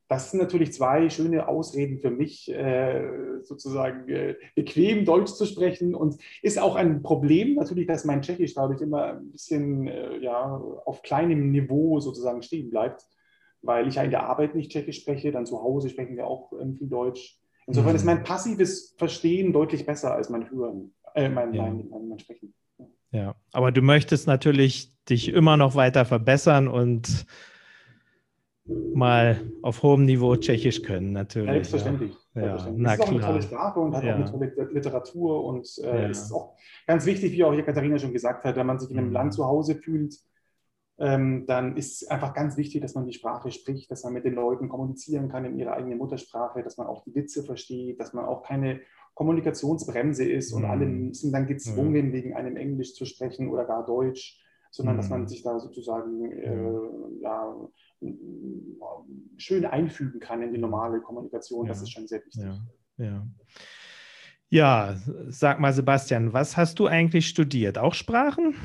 das 0.08 0.30
sind 0.30 0.40
natürlich 0.40 0.72
zwei 0.74 1.10
schöne 1.10 1.48
Ausreden 1.48 1.98
für 1.98 2.12
mich, 2.12 2.52
äh, 2.54 3.42
sozusagen 3.42 4.08
äh, 4.08 4.36
bequem 4.54 5.04
Deutsch 5.04 5.32
zu 5.34 5.48
sprechen. 5.48 5.96
Und 5.96 6.18
ist 6.44 6.62
auch 6.62 6.76
ein 6.76 7.02
Problem 7.02 7.56
natürlich, 7.56 7.88
dass 7.88 8.06
mein 8.06 8.22
Tschechisch 8.22 8.54
dadurch 8.54 8.82
immer 8.82 9.14
ein 9.14 9.32
bisschen 9.32 9.88
äh, 9.88 10.20
ja, 10.20 10.62
auf 10.86 11.02
kleinem 11.02 11.50
Niveau 11.52 12.00
sozusagen 12.00 12.44
stehen 12.44 12.70
bleibt 12.70 13.08
weil 13.66 13.88
ich 13.88 13.96
ja 13.96 14.04
in 14.04 14.12
der 14.12 14.24
Arbeit 14.24 14.56
nicht 14.56 14.72
Tschechisch 14.72 15.02
spreche, 15.02 15.32
dann 15.32 15.46
zu 15.46 15.62
Hause 15.62 15.90
sprechen 15.90 16.16
wir 16.16 16.28
auch 16.28 16.52
viel 16.78 16.88
Deutsch. 16.88 17.40
Insofern 17.68 17.92
mhm. 17.92 17.96
ist 17.98 18.06
mein 18.06 18.24
passives 18.24 18.96
Verstehen 18.98 19.52
deutlich 19.52 19.86
besser 19.86 20.14
als 20.14 20.30
mein 20.30 20.50
Hören, 20.50 20.94
äh, 21.16 21.30
mein, 21.30 21.54
ja. 21.54 21.64
mein, 21.64 21.88
mein, 21.90 22.08
mein 22.10 22.20
Sprechen. 22.20 22.54
Ja, 23.12 23.36
aber 23.54 23.72
du 23.72 23.82
möchtest 23.82 24.28
natürlich 24.28 24.94
dich 25.10 25.30
immer 25.30 25.58
noch 25.58 25.76
weiter 25.76 26.06
verbessern 26.06 26.68
und 26.68 27.26
mal 28.66 29.42
auf 29.62 29.84
hohem 29.84 30.06
Niveau 30.06 30.36
Tschechisch 30.36 30.82
können, 30.82 31.12
natürlich. 31.12 31.52
Selbstverständlich. 31.52 32.12
Ja. 32.34 32.42
Selbstverständlich. 32.42 32.86
Ja, 32.86 32.94
es 32.94 33.00
ist 33.00 33.06
auch 33.06 33.12
eine 33.12 33.22
tolle 33.22 33.42
Sprache 33.42 33.80
und 33.80 33.96
hat 33.96 34.04
ja. 34.04 34.14
auch 34.14 34.20
eine 34.20 34.54
tolle 34.54 34.70
Literatur 34.74 35.44
und 35.46 35.68
äh, 35.84 36.02
ja. 36.02 36.10
es 36.10 36.24
ist 36.24 36.32
auch 36.32 36.56
ganz 36.88 37.06
wichtig, 37.06 37.32
wie 37.32 37.44
auch 37.44 37.54
hier 37.54 37.64
Katharina 37.64 37.98
schon 37.98 38.14
gesagt 38.14 38.44
hat, 38.44 38.56
wenn 38.56 38.66
man 38.66 38.80
sich 38.80 38.90
in 38.92 38.98
einem 38.98 39.08
mhm. 39.08 39.14
Land 39.14 39.34
zu 39.34 39.46
Hause 39.46 39.76
fühlt, 39.76 40.16
ähm, 40.98 41.46
dann 41.46 41.76
ist 41.76 42.02
es 42.02 42.08
einfach 42.08 42.34
ganz 42.34 42.56
wichtig, 42.56 42.82
dass 42.82 42.96
man 42.96 43.06
die 43.06 43.14
Sprache 43.14 43.52
spricht, 43.52 43.92
dass 43.92 44.04
man 44.04 44.14
mit 44.14 44.24
den 44.24 44.36
Leuten 44.36 44.70
kommunizieren 44.70 45.30
kann 45.30 45.44
in 45.44 45.58
ihrer 45.58 45.74
eigenen 45.74 45.98
Muttersprache, 45.98 46.64
dass 46.64 46.78
man 46.78 46.88
auch 46.88 47.04
die 47.04 47.14
Witze 47.16 47.44
versteht, 47.44 48.00
dass 48.00 48.14
man 48.14 48.26
auch 48.26 48.44
keine 48.44 48.80
Kommunikationsbremse 49.14 50.26
ist 50.26 50.54
und 50.54 50.64
mm. 50.64 50.66
alle 50.66 51.14
sind 51.14 51.34
dann 51.34 51.48
gezwungen, 51.48 52.10
mm. 52.10 52.14
wegen 52.14 52.34
einem 52.34 52.56
Englisch 52.56 52.94
zu 52.94 53.06
sprechen 53.06 53.50
oder 53.50 53.66
gar 53.66 53.86
Deutsch, 53.86 54.42
sondern 54.72 54.96
mm. 54.96 54.98
dass 54.98 55.10
man 55.10 55.22
mhm. 55.22 55.28
sich 55.28 55.44
da 55.44 55.60
sozusagen 55.60 56.32
äh, 56.32 57.22
ja, 57.22 57.56
schön 59.38 59.66
einfügen 59.66 60.20
kann 60.20 60.42
in 60.42 60.54
die 60.54 60.60
normale 60.60 61.02
Kommunikation. 61.02 61.66
Ja. 61.66 61.70
Das 61.74 61.82
ist 61.82 61.92
schon 61.92 62.08
sehr 62.08 62.24
wichtig. 62.26 62.44
Ja. 62.44 63.06
ja. 63.06 63.28
Ja, 64.50 64.96
sag 65.28 65.60
mal, 65.60 65.74
Sebastian, 65.74 66.32
was 66.32 66.56
hast 66.56 66.80
du 66.80 66.88
eigentlich 66.88 67.28
studiert? 67.28 67.78
Auch 67.78 67.94
Sprachen? 67.94 68.56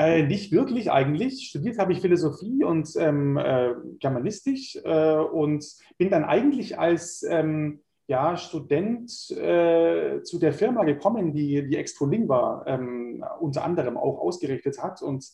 Äh, 0.00 0.22
nicht 0.22 0.50
wirklich 0.50 0.90
eigentlich. 0.90 1.48
Studiert 1.48 1.78
habe 1.78 1.92
ich 1.92 2.00
Philosophie 2.00 2.64
und 2.64 2.88
ähm, 2.96 3.36
äh, 3.36 3.74
Germanistik 3.98 4.82
äh, 4.82 5.16
und 5.16 5.62
bin 5.98 6.08
dann 6.08 6.24
eigentlich 6.24 6.78
als 6.78 7.22
ähm, 7.22 7.80
ja, 8.06 8.38
Student 8.38 9.10
äh, 9.32 10.22
zu 10.22 10.38
der 10.38 10.54
Firma 10.54 10.84
gekommen, 10.84 11.34
die 11.34 11.68
die 11.68 11.76
Extrolingua 11.76 12.64
ähm, 12.66 13.22
unter 13.40 13.62
anderem 13.62 13.98
auch 13.98 14.18
ausgerichtet 14.20 14.82
hat. 14.82 15.02
Und 15.02 15.28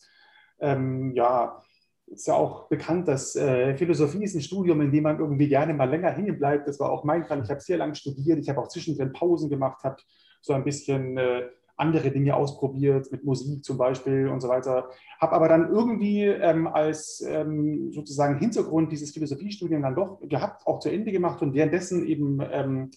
ähm, 0.59 1.13
ja, 1.15 1.61
ist 2.07 2.27
ja 2.27 2.33
auch 2.33 2.67
bekannt, 2.67 3.07
dass 3.07 3.37
äh, 3.37 3.73
Philosophie 3.77 4.25
ist 4.25 4.35
ein 4.35 4.41
Studium, 4.41 4.81
in 4.81 4.91
dem 4.91 5.03
man 5.03 5.17
irgendwie 5.17 5.47
gerne 5.47 5.73
mal 5.75 5.89
länger 5.89 6.11
hängen 6.11 6.37
bleibt. 6.37 6.67
Das 6.67 6.77
war 6.81 6.91
auch 6.91 7.05
mein 7.05 7.23
Fall. 7.23 7.41
Ich 7.41 7.49
habe 7.49 7.61
sehr 7.61 7.77
lange 7.77 7.95
studiert. 7.95 8.39
Ich 8.39 8.49
habe 8.49 8.59
auch 8.59 8.67
zwischendrin 8.67 9.13
Pausen 9.13 9.49
gemacht, 9.49 9.81
habe 9.85 9.97
so 10.41 10.51
ein 10.51 10.65
bisschen 10.65 11.17
äh, 11.17 11.43
andere 11.77 12.11
Dinge 12.11 12.35
ausprobiert, 12.35 13.11
mit 13.11 13.23
Musik 13.23 13.63
zum 13.63 13.77
Beispiel 13.77 14.27
und 14.27 14.41
so 14.41 14.49
weiter. 14.49 14.89
Habe 15.19 15.33
aber 15.33 15.47
dann 15.47 15.71
irgendwie 15.71 16.23
ähm, 16.23 16.67
als 16.67 17.21
ähm, 17.21 17.91
sozusagen 17.93 18.39
Hintergrund 18.39 18.91
dieses 18.91 19.11
Philosophiestudium 19.11 19.83
dann 19.83 19.95
doch 19.95 20.19
gehabt, 20.21 20.65
auch 20.65 20.79
zu 20.79 20.89
Ende 20.89 21.11
gemacht 21.11 21.41
und 21.41 21.53
währenddessen 21.53 22.05
eben 22.05 22.39
ähm, 22.51 22.91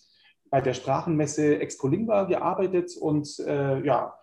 bei 0.48 0.60
der 0.60 0.74
Sprachenmesse 0.74 1.60
Exprolingua 1.60 2.24
gearbeitet. 2.24 2.96
Und 2.98 3.38
äh, 3.46 3.84
ja, 3.84 4.14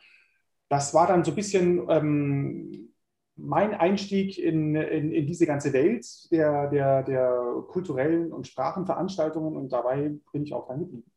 das 0.70 0.94
war 0.94 1.08
dann 1.08 1.24
so 1.24 1.32
ein 1.32 1.36
bisschen 1.36 1.86
ähm, 1.90 2.90
mein 3.36 3.76
Einstieg 3.76 4.40
in, 4.40 4.76
in, 4.76 5.12
in, 5.12 5.28
diese 5.28 5.46
ganze 5.46 5.72
Welt 5.72 6.06
der, 6.32 6.68
der, 6.70 7.04
der 7.04 7.64
kulturellen 7.68 8.34
und 8.34 8.48
Sprachenveranstaltungen 8.48 9.56
und 9.56 9.72
dabei 9.72 10.14
bin 10.32 10.44
ich 10.44 10.54
auch 10.54 10.68
dann 10.68 10.80
geblieben. 10.80 11.12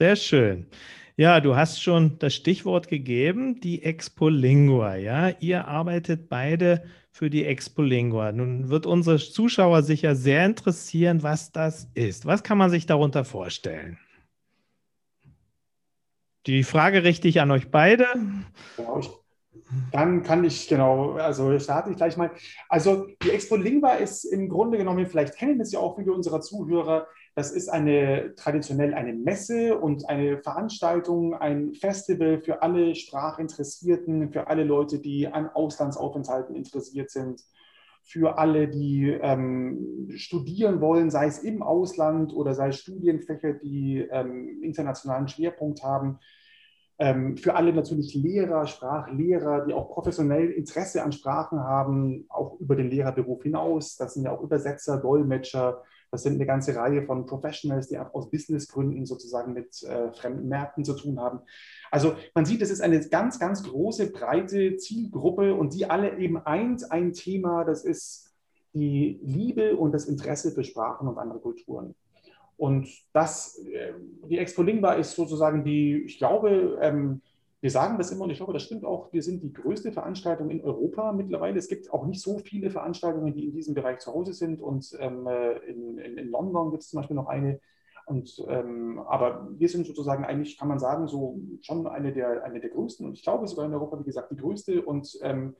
Sehr 0.00 0.16
schön. 0.16 0.66
Ja, 1.20 1.40
du 1.42 1.54
hast 1.54 1.82
schon 1.82 2.18
das 2.18 2.32
Stichwort 2.32 2.88
gegeben, 2.88 3.60
die 3.60 3.82
Expo 3.82 4.30
Lingua. 4.30 4.94
Ja, 4.94 5.28
ihr 5.28 5.68
arbeitet 5.68 6.30
beide 6.30 6.82
für 7.10 7.28
die 7.28 7.44
Expo 7.44 7.82
Lingua. 7.82 8.32
Nun 8.32 8.70
wird 8.70 8.86
unsere 8.86 9.18
Zuschauer 9.18 9.82
sicher 9.82 10.14
sehr 10.14 10.46
interessieren, 10.46 11.22
was 11.22 11.52
das 11.52 11.90
ist. 11.92 12.24
Was 12.24 12.42
kann 12.42 12.56
man 12.56 12.70
sich 12.70 12.86
darunter 12.86 13.26
vorstellen? 13.26 13.98
Die 16.46 16.62
Frage 16.62 17.04
richte 17.04 17.28
ich 17.28 17.42
an 17.42 17.50
euch 17.50 17.70
beide. 17.70 18.06
Genau, 18.78 18.98
ich, 19.00 19.10
dann 19.92 20.22
kann 20.22 20.42
ich, 20.42 20.68
genau, 20.68 21.16
also 21.16 21.58
starte 21.58 21.90
ich 21.90 21.98
gleich 21.98 22.16
mal. 22.16 22.30
Also 22.70 23.08
die 23.22 23.30
Expo 23.30 23.56
Lingua 23.56 23.92
ist 23.96 24.24
im 24.24 24.48
Grunde 24.48 24.78
genommen, 24.78 25.06
vielleicht 25.06 25.36
kennen 25.36 25.60
es 25.60 25.72
ja 25.72 25.80
auch 25.80 25.96
viele 25.98 26.14
unserer 26.14 26.40
Zuhörer, 26.40 27.06
das 27.34 27.52
ist 27.52 27.68
eine, 27.68 28.34
traditionell 28.34 28.92
eine 28.92 29.12
Messe 29.12 29.78
und 29.78 30.08
eine 30.08 30.38
Veranstaltung, 30.38 31.34
ein 31.34 31.74
Festival 31.74 32.40
für 32.40 32.62
alle 32.62 32.94
Sprachinteressierten, 32.94 34.32
für 34.32 34.48
alle 34.48 34.64
Leute, 34.64 34.98
die 34.98 35.28
an 35.28 35.48
Auslandsaufenthalten 35.48 36.56
interessiert 36.56 37.10
sind, 37.10 37.40
für 38.02 38.38
alle, 38.38 38.68
die 38.68 39.10
ähm, 39.10 40.08
studieren 40.16 40.80
wollen, 40.80 41.10
sei 41.10 41.26
es 41.26 41.38
im 41.38 41.62
Ausland 41.62 42.32
oder 42.32 42.54
sei 42.54 42.68
es 42.68 42.80
Studienfächer, 42.80 43.52
die 43.54 43.98
ähm, 44.10 44.62
internationalen 44.62 45.28
Schwerpunkt 45.28 45.84
haben. 45.84 46.18
Ähm, 46.98 47.36
für 47.36 47.54
alle 47.54 47.72
natürlich 47.72 48.14
Lehrer, 48.14 48.66
Sprachlehrer, 48.66 49.64
die 49.66 49.72
auch 49.72 49.88
professionell 49.94 50.50
Interesse 50.50 51.04
an 51.04 51.12
Sprachen 51.12 51.60
haben, 51.60 52.26
auch 52.28 52.58
über 52.58 52.74
den 52.74 52.90
Lehrerberuf 52.90 53.42
hinaus. 53.44 53.96
Das 53.96 54.14
sind 54.14 54.24
ja 54.24 54.32
auch 54.32 54.42
Übersetzer, 54.42 54.98
Dolmetscher, 54.98 55.82
das 56.10 56.24
sind 56.24 56.34
eine 56.34 56.46
ganze 56.46 56.74
Reihe 56.74 57.02
von 57.02 57.26
Professionals, 57.26 57.88
die 57.88 57.98
auch 57.98 58.12
aus 58.14 58.30
Businessgründen 58.30 59.06
sozusagen 59.06 59.52
mit 59.52 59.82
äh, 59.82 60.12
fremden 60.12 60.48
Märkten 60.48 60.84
zu 60.84 60.94
tun 60.94 61.20
haben. 61.20 61.40
Also 61.90 62.14
man 62.34 62.44
sieht, 62.44 62.62
es 62.62 62.70
ist 62.70 62.80
eine 62.80 63.00
ganz, 63.08 63.38
ganz 63.38 63.62
große, 63.62 64.10
breite 64.10 64.76
Zielgruppe 64.76 65.54
und 65.54 65.74
die 65.74 65.86
alle 65.86 66.18
eben 66.18 66.38
eint 66.38 66.90
ein 66.90 67.12
Thema, 67.12 67.64
das 67.64 67.84
ist 67.84 68.34
die 68.72 69.20
Liebe 69.22 69.76
und 69.76 69.92
das 69.92 70.06
Interesse 70.06 70.52
für 70.52 70.64
Sprachen 70.64 71.08
und 71.08 71.18
andere 71.18 71.40
Kulturen. 71.40 71.94
Und 72.56 72.88
das, 73.12 73.58
äh, 73.58 73.94
die 74.28 74.38
Expo 74.38 74.62
Lingua 74.62 74.92
ist 74.94 75.12
sozusagen 75.12 75.64
die, 75.64 76.02
ich 76.04 76.18
glaube, 76.18 76.78
ähm, 76.82 77.22
wir 77.60 77.70
sagen 77.70 77.98
das 77.98 78.10
immer 78.10 78.24
und 78.24 78.30
ich 78.30 78.40
hoffe, 78.40 78.54
das 78.54 78.62
stimmt 78.62 78.84
auch. 78.84 79.12
Wir 79.12 79.22
sind 79.22 79.42
die 79.42 79.52
größte 79.52 79.92
Veranstaltung 79.92 80.48
in 80.48 80.62
Europa 80.62 81.12
mittlerweile. 81.12 81.58
Es 81.58 81.68
gibt 81.68 81.92
auch 81.92 82.06
nicht 82.06 82.22
so 82.22 82.38
viele 82.38 82.70
Veranstaltungen, 82.70 83.34
die 83.34 83.44
in 83.44 83.52
diesem 83.52 83.74
Bereich 83.74 83.98
zu 83.98 84.12
Hause 84.12 84.32
sind. 84.32 84.62
Und 84.62 84.96
ähm, 84.98 85.26
äh, 85.26 85.58
in, 85.66 85.98
in, 85.98 86.16
in, 86.16 86.30
London 86.30 86.70
gibt 86.70 86.82
es 86.82 86.88
zum 86.88 86.98
Beispiel 86.98 87.16
noch 87.16 87.26
eine. 87.26 87.60
Und, 88.06 88.42
ähm, 88.48 88.98
aber 89.00 89.46
wir 89.58 89.68
sind 89.68 89.86
sozusagen 89.86 90.24
eigentlich, 90.24 90.58
kann 90.58 90.68
man 90.68 90.78
sagen, 90.78 91.06
so 91.06 91.38
schon 91.60 91.86
eine 91.86 92.12
der, 92.12 92.44
eine 92.44 92.60
der 92.60 92.70
größten 92.70 93.06
und 93.06 93.12
ich 93.12 93.22
glaube 93.22 93.46
sogar 93.46 93.66
in 93.66 93.74
Europa, 93.74 94.00
wie 94.00 94.04
gesagt, 94.04 94.32
die 94.32 94.36
größte 94.36 94.82
und 94.82 95.16
ähm, 95.22 95.54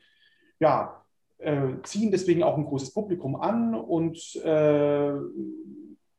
ja, 0.58 1.04
äh, 1.38 1.74
ziehen 1.84 2.10
deswegen 2.10 2.42
auch 2.42 2.56
ein 2.56 2.64
großes 2.64 2.92
Publikum 2.92 3.36
an 3.36 3.74
und 3.74 4.34
äh, 4.42 5.12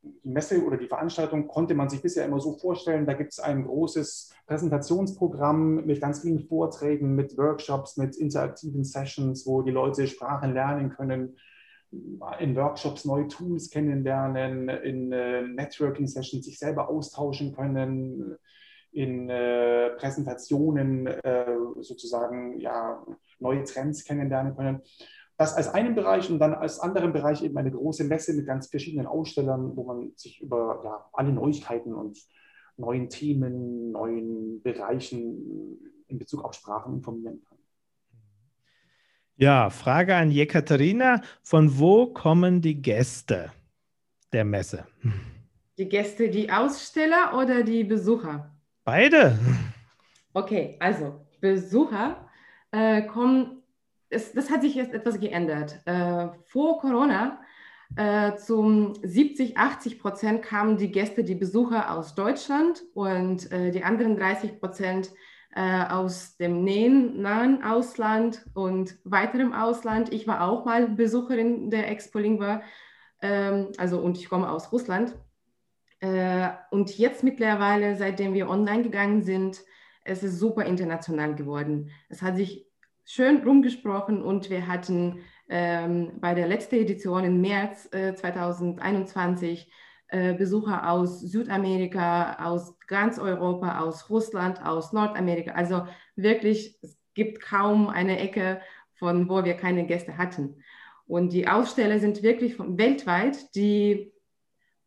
die 0.04 0.30
Messe 0.30 0.64
oder 0.64 0.78
die 0.78 0.88
Veranstaltung 0.88 1.48
konnte 1.48 1.74
man 1.74 1.90
sich 1.90 2.02
bisher 2.02 2.26
immer 2.26 2.40
so 2.40 2.58
vorstellen, 2.58 3.06
da 3.06 3.14
gibt 3.14 3.34
es 3.34 3.40
ein 3.40 3.66
großes 3.66 4.34
Präsentationsprogramm 4.48 5.86
mit 5.86 6.02
ganz 6.02 6.22
vielen 6.22 6.40
Vorträgen, 6.40 7.16
mit 7.16 7.38
Workshops, 7.38 7.98
mit 7.98 8.16
interaktiven 8.16 8.84
Sessions, 8.84 9.46
wo 9.46 9.62
die 9.62 9.72
Leute 9.72 10.08
Sprachen 10.08 10.54
lernen 10.54 10.90
können, 10.90 11.38
in 12.40 12.56
Workshops 12.56 13.06
neue 13.06 13.28
Tools 13.28 13.70
kennenlernen, 13.70 14.70
in 14.70 15.12
äh, 15.12 15.42
Networking-Sessions 15.42 16.46
sich 16.46 16.58
selber 16.58 16.90
austauschen 16.90 17.54
können, 17.54 18.38
in 18.94 19.30
äh, 19.30 19.92
Präsentationen 19.92 21.08
äh, 21.08 21.46
sozusagen 21.80 22.60
ja, 22.60 23.06
neue 23.40 23.64
Trends 23.64 24.04
kennenlernen 24.06 24.56
können. 24.56 24.82
Das 25.42 25.56
als 25.56 25.70
einen 25.70 25.96
Bereich 25.96 26.30
und 26.30 26.38
dann 26.38 26.54
als 26.54 26.80
anderen 26.80 27.14
Bereich 27.14 27.42
eben 27.42 27.58
eine 27.58 27.72
große 27.72 28.04
Messe 28.04 28.36
mit 28.36 28.46
ganz 28.46 28.68
verschiedenen 28.68 29.08
Ausstellern, 29.08 29.76
wo 29.76 29.86
man 29.86 30.12
sich 30.16 30.40
über 30.40 30.82
ja, 30.84 31.10
alle 31.14 31.32
Neuigkeiten 31.32 31.96
und 31.96 32.16
neuen 32.78 33.10
Themen, 33.10 33.92
neuen 33.92 34.62
Bereichen 34.62 35.80
in 36.08 36.20
Bezug 36.20 36.46
auf 36.46 36.54
Sprachen 36.54 36.94
informieren 36.94 37.42
kann. 37.44 37.58
Ja, 39.36 39.72
Frage 39.72 40.16
an 40.16 40.30
Jekaterina. 40.30 41.22
Von 41.42 41.80
wo 41.80 42.06
kommen 42.06 42.62
die 42.62 42.80
Gäste 42.80 43.52
der 44.32 44.46
Messe? 44.46 44.86
Die 45.80 45.90
Gäste, 45.90 46.30
die 46.30 46.52
Aussteller 46.52 47.36
oder 47.36 47.64
die 47.64 47.84
Besucher? 47.84 48.56
Beide. 48.84 49.40
Okay, 50.34 50.78
also 50.80 51.26
Besucher 51.40 52.30
äh, 52.72 53.02
kommen 53.08 53.61
es, 54.12 54.34
das 54.34 54.50
hat 54.50 54.62
sich 54.62 54.76
jetzt 54.76 54.94
etwas 54.94 55.20
geändert. 55.20 55.80
Äh, 55.86 56.28
vor 56.46 56.80
Corona 56.80 57.40
äh, 57.96 58.36
zum 58.36 58.94
70, 59.02 59.58
80 59.58 60.00
Prozent 60.00 60.44
kamen 60.44 60.78
die 60.78 60.92
Gäste, 60.92 61.24
die 61.24 61.36
Besucher 61.36 61.92
aus 61.92 62.16
Deutschland 62.16 62.84
und 62.94 63.52
äh, 63.52 63.72
die 63.72 63.84
anderen 63.84 64.16
30 64.16 64.60
Prozent 64.60 65.12
äh, 65.54 65.84
aus 65.86 66.38
dem 66.38 66.64
nähen, 66.64 67.22
nahen 67.22 67.64
Ausland 67.64 68.46
und 68.54 68.98
weiterem 69.04 69.54
Ausland. 69.54 70.14
Ich 70.14 70.28
war 70.28 70.48
auch 70.48 70.66
mal 70.66 70.88
Besucherin 70.88 71.70
der 71.70 71.90
Expo 71.90 72.20
Lingua, 72.20 72.62
ähm, 73.22 73.70
also 73.78 74.00
und 74.00 74.18
ich 74.18 74.30
komme 74.30 74.50
aus 74.50 74.72
Russland. 74.72 75.16
Äh, 76.00 76.50
und 76.72 76.98
jetzt 76.98 77.24
mittlerweile, 77.24 77.96
seitdem 77.96 78.34
wir 78.34 78.50
online 78.50 78.84
gegangen 78.84 79.24
sind, 79.24 79.62
es 80.04 80.24
ist 80.24 80.40
super 80.40 80.66
international 80.66 81.36
geworden. 81.36 81.92
Es 82.10 82.22
hat 82.22 82.38
sich 82.38 82.71
schön 83.06 83.44
rumgesprochen 83.44 84.22
und 84.22 84.50
wir 84.50 84.68
hatten 84.68 85.20
ähm, 85.50 86.14
bei 86.20 86.34
der 86.34 86.48
letzten 86.48 86.76
Edition 86.76 87.24
im 87.24 87.42
März 87.42 87.90
äh, 87.92 88.16
2021 88.16 89.72
äh, 90.08 90.34
Besucher 90.34 90.90
aus 90.90 91.22
Südamerika, 91.22 92.38
aus 92.46 92.78
ganz 92.88 93.18
Europa, 93.20 93.80
aus 93.80 94.10
Russland, 94.10 94.64
aus 94.66 94.94
Nordamerika. 94.94 95.52
Also 95.52 95.88
wirklich, 96.16 96.78
es 96.82 96.98
gibt 97.14 97.42
kaum 97.42 97.88
eine 97.88 98.20
Ecke, 98.20 98.62
von 98.96 99.30
wo 99.30 99.44
wir 99.44 99.56
keine 99.56 99.86
Gäste 99.86 100.18
hatten. 100.18 100.64
Und 101.08 101.34
die 101.34 101.48
Aussteller 101.48 102.00
sind 102.00 102.24
wirklich 102.24 102.56
von, 102.56 102.78
weltweit, 102.78 103.56
die 103.56 104.14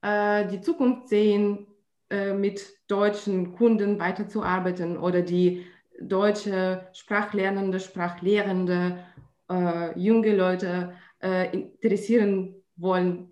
äh, 0.03 0.47
die 0.47 0.61
Zukunft 0.61 1.09
sehen, 1.09 1.67
äh, 2.11 2.35
mit 2.35 2.63
deutschen 2.87 3.55
Kunden 3.55 3.99
weiterzuarbeiten 3.99 4.99
oder 4.99 5.23
die 5.23 5.67
deutsche 6.01 6.89
Sprachlernende, 6.93 7.81
Sprachlehrende, 7.81 9.05
äh, 9.51 9.99
junge 9.99 10.35
Leute 10.35 10.95
äh, 11.23 11.53
interessieren 11.53 12.55
wollen, 12.77 13.29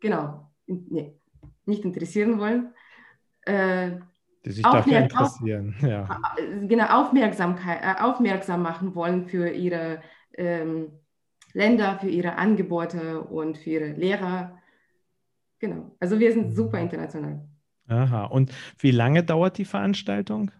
genau, 0.00 0.50
in, 0.66 0.86
nee, 0.90 1.20
nicht 1.66 1.84
interessieren 1.84 2.38
wollen. 2.38 2.72
Äh, 3.42 3.98
die 4.44 4.52
sich 4.52 4.62
dafür 4.62 4.98
interessieren. 4.98 5.74
Auf, 5.78 5.82
ja. 5.88 6.20
Äh, 6.36 6.66
genau, 6.66 7.02
Aufmerksamkeit, 7.02 7.80
äh, 7.82 8.02
aufmerksam 8.02 8.62
machen 8.62 8.94
wollen 8.94 9.26
für 9.26 9.48
ihre 9.48 10.02
ähm, 10.36 10.92
Länder, 11.52 11.98
für 11.98 12.08
ihre 12.08 12.36
Angebote 12.36 13.22
und 13.22 13.58
für 13.58 13.70
ihre 13.70 13.92
Lehrer. 13.92 14.58
Genau, 15.60 15.96
also 16.00 16.18
wir 16.18 16.32
sind 16.32 16.54
super 16.54 16.78
mhm. 16.78 16.84
international. 16.84 17.48
Aha, 17.86 18.24
und 18.24 18.52
wie 18.78 18.90
lange 18.90 19.24
dauert 19.24 19.58
die 19.58 19.64
Veranstaltung? 19.64 20.50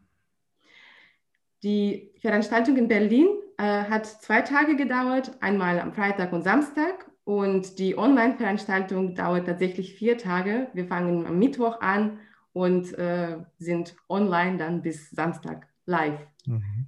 Die 1.64 2.10
Veranstaltung 2.20 2.76
in 2.76 2.88
Berlin 2.88 3.26
äh, 3.56 3.62
hat 3.62 4.04
zwei 4.04 4.42
Tage 4.42 4.76
gedauert, 4.76 5.32
einmal 5.40 5.80
am 5.80 5.94
Freitag 5.94 6.32
und 6.34 6.42
Samstag. 6.42 7.10
Und 7.24 7.78
die 7.78 7.96
Online-Veranstaltung 7.96 9.14
dauert 9.14 9.46
tatsächlich 9.46 9.94
vier 9.94 10.18
Tage. 10.18 10.68
Wir 10.74 10.86
fangen 10.86 11.26
am 11.26 11.38
Mittwoch 11.38 11.80
an 11.80 12.18
und 12.52 12.92
äh, 12.98 13.38
sind 13.58 13.96
online 14.10 14.58
dann 14.58 14.82
bis 14.82 15.10
Samstag 15.10 15.66
live. 15.86 16.20
Mhm. 16.44 16.86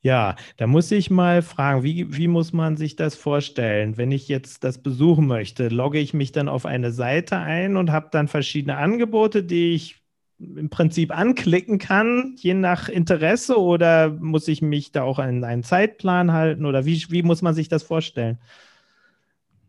Ja, 0.00 0.36
da 0.56 0.66
muss 0.66 0.90
ich 0.90 1.10
mal 1.10 1.42
fragen, 1.42 1.82
wie, 1.82 2.16
wie 2.16 2.28
muss 2.28 2.54
man 2.54 2.78
sich 2.78 2.96
das 2.96 3.14
vorstellen? 3.14 3.98
Wenn 3.98 4.12
ich 4.12 4.28
jetzt 4.28 4.64
das 4.64 4.82
besuchen 4.82 5.26
möchte, 5.26 5.68
logge 5.68 5.98
ich 5.98 6.14
mich 6.14 6.32
dann 6.32 6.48
auf 6.48 6.64
eine 6.64 6.92
Seite 6.92 7.36
ein 7.36 7.76
und 7.76 7.90
habe 7.90 8.08
dann 8.10 8.28
verschiedene 8.28 8.78
Angebote, 8.78 9.42
die 9.42 9.74
ich 9.74 9.97
im 10.38 10.70
Prinzip 10.70 11.16
anklicken 11.16 11.78
kann, 11.78 12.34
je 12.36 12.54
nach 12.54 12.88
Interesse, 12.88 13.60
oder 13.60 14.10
muss 14.10 14.46
ich 14.48 14.62
mich 14.62 14.92
da 14.92 15.02
auch 15.02 15.18
an 15.18 15.44
einen 15.44 15.64
Zeitplan 15.64 16.32
halten 16.32 16.64
oder 16.64 16.84
wie, 16.84 17.04
wie 17.10 17.22
muss 17.22 17.42
man 17.42 17.54
sich 17.54 17.68
das 17.68 17.82
vorstellen? 17.82 18.38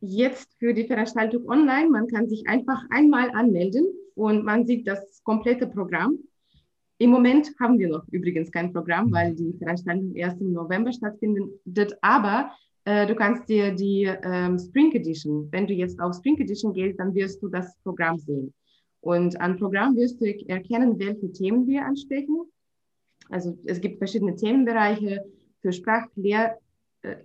Jetzt 0.01 0.55
für 0.59 0.73
die 0.73 0.85
Veranstaltung 0.85 1.49
online, 1.49 1.89
man 1.89 2.07
kann 2.07 2.29
sich 2.29 2.47
einfach 2.47 2.83
einmal 2.89 3.31
anmelden 3.31 3.85
und 4.15 4.45
man 4.45 4.65
sieht 4.65 4.87
das 4.87 5.21
komplette 5.23 5.67
Programm. 5.67 6.19
Im 6.99 7.09
Moment 7.09 7.51
haben 7.59 7.79
wir 7.79 7.89
noch 7.89 8.07
übrigens 8.11 8.51
kein 8.51 8.71
Programm, 8.71 9.07
mhm. 9.07 9.13
weil 9.13 9.35
die 9.35 9.53
Veranstaltung 9.57 10.13
erst 10.15 10.39
im 10.39 10.53
November 10.53 10.91
stattfindet, 10.93 11.97
aber 12.01 12.51
äh, 12.85 13.07
du 13.07 13.15
kannst 13.15 13.49
dir 13.49 13.71
die 13.71 14.09
ähm, 14.23 14.57
Spring 14.59 14.91
Edition, 14.93 15.47
wenn 15.51 15.67
du 15.67 15.73
jetzt 15.73 15.99
auf 15.99 16.15
Spring 16.15 16.37
Edition 16.39 16.73
gehst, 16.73 16.99
dann 16.99 17.13
wirst 17.15 17.41
du 17.41 17.47
das 17.47 17.75
Programm 17.83 18.17
sehen. 18.19 18.53
Und 19.01 19.39
an 19.39 19.57
Programm 19.57 19.95
wirst 19.95 20.19
du 20.19 20.25
erkennen, 20.25 20.99
welche 20.99 21.31
Themen 21.31 21.67
wir 21.67 21.85
ansprechen. 21.85 22.41
Also 23.29 23.57
es 23.65 23.79
gibt 23.79 23.97
verschiedene 23.97 24.35
Themenbereiche 24.35 25.23
für, 25.61 25.71
Sprachlehr, 25.71 26.57
äh, 27.03 27.15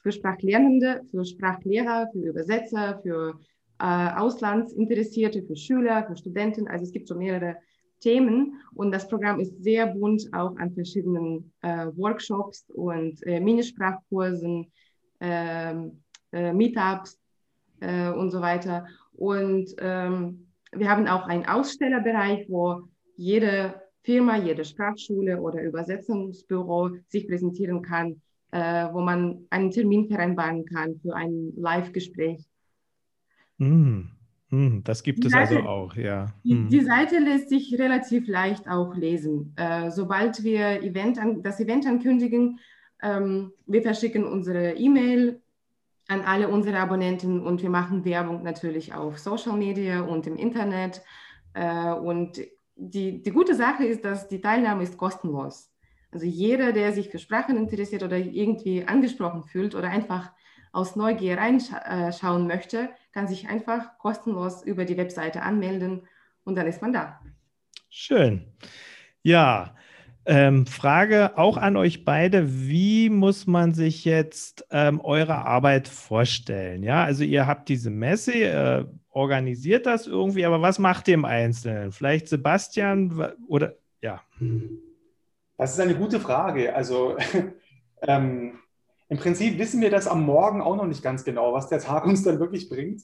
für 0.00 0.12
Sprachlernende, 0.12 1.02
für 1.10 1.24
Sprachlehrer, 1.24 2.08
für 2.12 2.28
Übersetzer, 2.28 3.00
für 3.02 3.38
äh, 3.80 4.10
Auslandsinteressierte, 4.16 5.42
für 5.42 5.56
Schüler, 5.56 6.06
für 6.06 6.16
Studenten. 6.16 6.68
Also 6.68 6.84
es 6.84 6.92
gibt 6.92 7.08
so 7.08 7.14
mehrere 7.14 7.56
Themen 8.00 8.60
und 8.74 8.92
das 8.92 9.08
Programm 9.08 9.40
ist 9.40 9.62
sehr 9.62 9.88
bunt 9.88 10.28
auch 10.32 10.56
an 10.56 10.72
verschiedenen 10.72 11.52
äh, 11.62 11.86
Workshops 11.96 12.64
und 12.70 13.24
äh, 13.26 13.40
Minisprachkursen, 13.40 14.70
ähm, 15.20 16.02
äh, 16.32 16.52
Meetups 16.52 17.18
äh, 17.80 18.10
und 18.10 18.30
so 18.30 18.40
weiter. 18.40 18.86
Und 19.12 19.74
ähm, 19.78 20.47
wir 20.72 20.88
haben 20.88 21.08
auch 21.08 21.26
einen 21.26 21.46
Ausstellerbereich, 21.46 22.46
wo 22.48 22.88
jede 23.16 23.74
Firma, 24.02 24.36
jede 24.36 24.64
Sprachschule 24.64 25.40
oder 25.40 25.62
Übersetzungsbüro 25.62 26.90
sich 27.08 27.26
präsentieren 27.26 27.82
kann, 27.82 28.22
äh, 28.52 28.88
wo 28.92 29.00
man 29.00 29.44
einen 29.50 29.70
Termin 29.70 30.08
vereinbaren 30.08 30.64
kann 30.64 30.98
für 31.00 31.14
ein 31.14 31.52
Live-Gespräch. 31.56 32.44
Mm, 33.58 34.02
mm, 34.50 34.78
das 34.84 35.02
gibt 35.02 35.24
die 35.24 35.28
es 35.28 35.34
also 35.34 35.54
Seite, 35.54 35.68
also 35.68 35.68
auch, 35.68 35.94
ja. 35.96 36.26
Die, 36.44 36.54
mm. 36.54 36.68
die, 36.68 36.80
Seite 36.80 37.18
lässt 37.18 37.48
sich 37.48 37.78
relativ 37.78 38.28
leicht 38.28 38.68
auch 38.68 38.94
lesen. 38.94 39.52
Äh, 39.56 39.90
sobald 39.90 40.42
wir 40.44 40.82
Event 40.82 41.18
an, 41.18 41.42
das 41.42 41.60
Event 41.60 41.86
ankündigen, 41.86 42.60
ähm, 43.02 43.52
wir 43.66 43.82
verschicken 43.82 44.24
unsere 44.24 44.72
E-Mail 44.72 45.40
an 46.08 46.22
alle 46.22 46.48
unsere 46.48 46.78
Abonnenten 46.78 47.40
und 47.40 47.62
wir 47.62 47.70
machen 47.70 48.04
Werbung 48.04 48.42
natürlich 48.42 48.94
auf 48.94 49.18
Social 49.18 49.56
Media 49.56 50.00
und 50.00 50.26
im 50.26 50.36
Internet. 50.36 51.02
Äh, 51.54 51.92
und 51.92 52.40
die, 52.76 53.22
die 53.22 53.30
gute 53.30 53.54
Sache 53.54 53.84
ist, 53.84 54.04
dass 54.04 54.28
die 54.28 54.40
Teilnahme 54.40 54.82
ist 54.82 54.96
kostenlos. 54.96 55.70
Also 56.10 56.24
jeder, 56.24 56.72
der 56.72 56.92
sich 56.92 57.10
für 57.10 57.18
Sprachen 57.18 57.56
interessiert 57.58 58.02
oder 58.02 58.16
irgendwie 58.16 58.84
angesprochen 58.84 59.44
fühlt 59.44 59.74
oder 59.74 59.90
einfach 59.90 60.32
aus 60.72 60.96
Neugier 60.96 61.36
reinschauen 61.36 62.46
möchte, 62.46 62.88
kann 63.12 63.28
sich 63.28 63.48
einfach 63.48 63.98
kostenlos 63.98 64.62
über 64.62 64.84
die 64.84 64.96
Webseite 64.96 65.42
anmelden 65.42 66.06
und 66.44 66.56
dann 66.56 66.66
ist 66.66 66.80
man 66.80 66.92
da. 66.92 67.20
Schön. 67.90 68.52
Ja, 69.22 69.74
Ähm, 70.30 70.66
Frage 70.66 71.38
auch 71.38 71.56
an 71.56 71.78
euch 71.78 72.04
beide, 72.04 72.68
wie 72.68 73.08
muss 73.08 73.46
man 73.46 73.72
sich 73.72 74.04
jetzt 74.04 74.66
ähm, 74.70 75.00
eure 75.00 75.36
Arbeit 75.46 75.88
vorstellen? 75.88 76.82
Ja, 76.82 77.02
also 77.02 77.24
ihr 77.24 77.46
habt 77.46 77.70
diese 77.70 77.88
Messe, 77.88 78.34
äh, 78.34 78.84
organisiert 79.08 79.86
das 79.86 80.06
irgendwie, 80.06 80.44
aber 80.44 80.60
was 80.60 80.78
macht 80.78 81.08
ihr 81.08 81.14
im 81.14 81.24
Einzelnen? 81.24 81.92
Vielleicht 81.92 82.28
Sebastian 82.28 83.32
oder 83.46 83.76
ja. 84.02 84.20
Das 85.56 85.72
ist 85.72 85.80
eine 85.80 85.94
gute 85.94 86.20
Frage. 86.20 86.76
Also 86.76 87.16
ähm, 88.02 88.58
im 89.08 89.16
Prinzip 89.16 89.58
wissen 89.58 89.80
wir 89.80 89.90
das 89.90 90.06
am 90.06 90.26
Morgen 90.26 90.60
auch 90.60 90.76
noch 90.76 90.86
nicht 90.86 91.02
ganz 91.02 91.24
genau, 91.24 91.54
was 91.54 91.70
der 91.70 91.80
Tag 91.80 92.04
uns 92.04 92.22
dann 92.22 92.38
wirklich 92.38 92.68
bringt. 92.68 93.00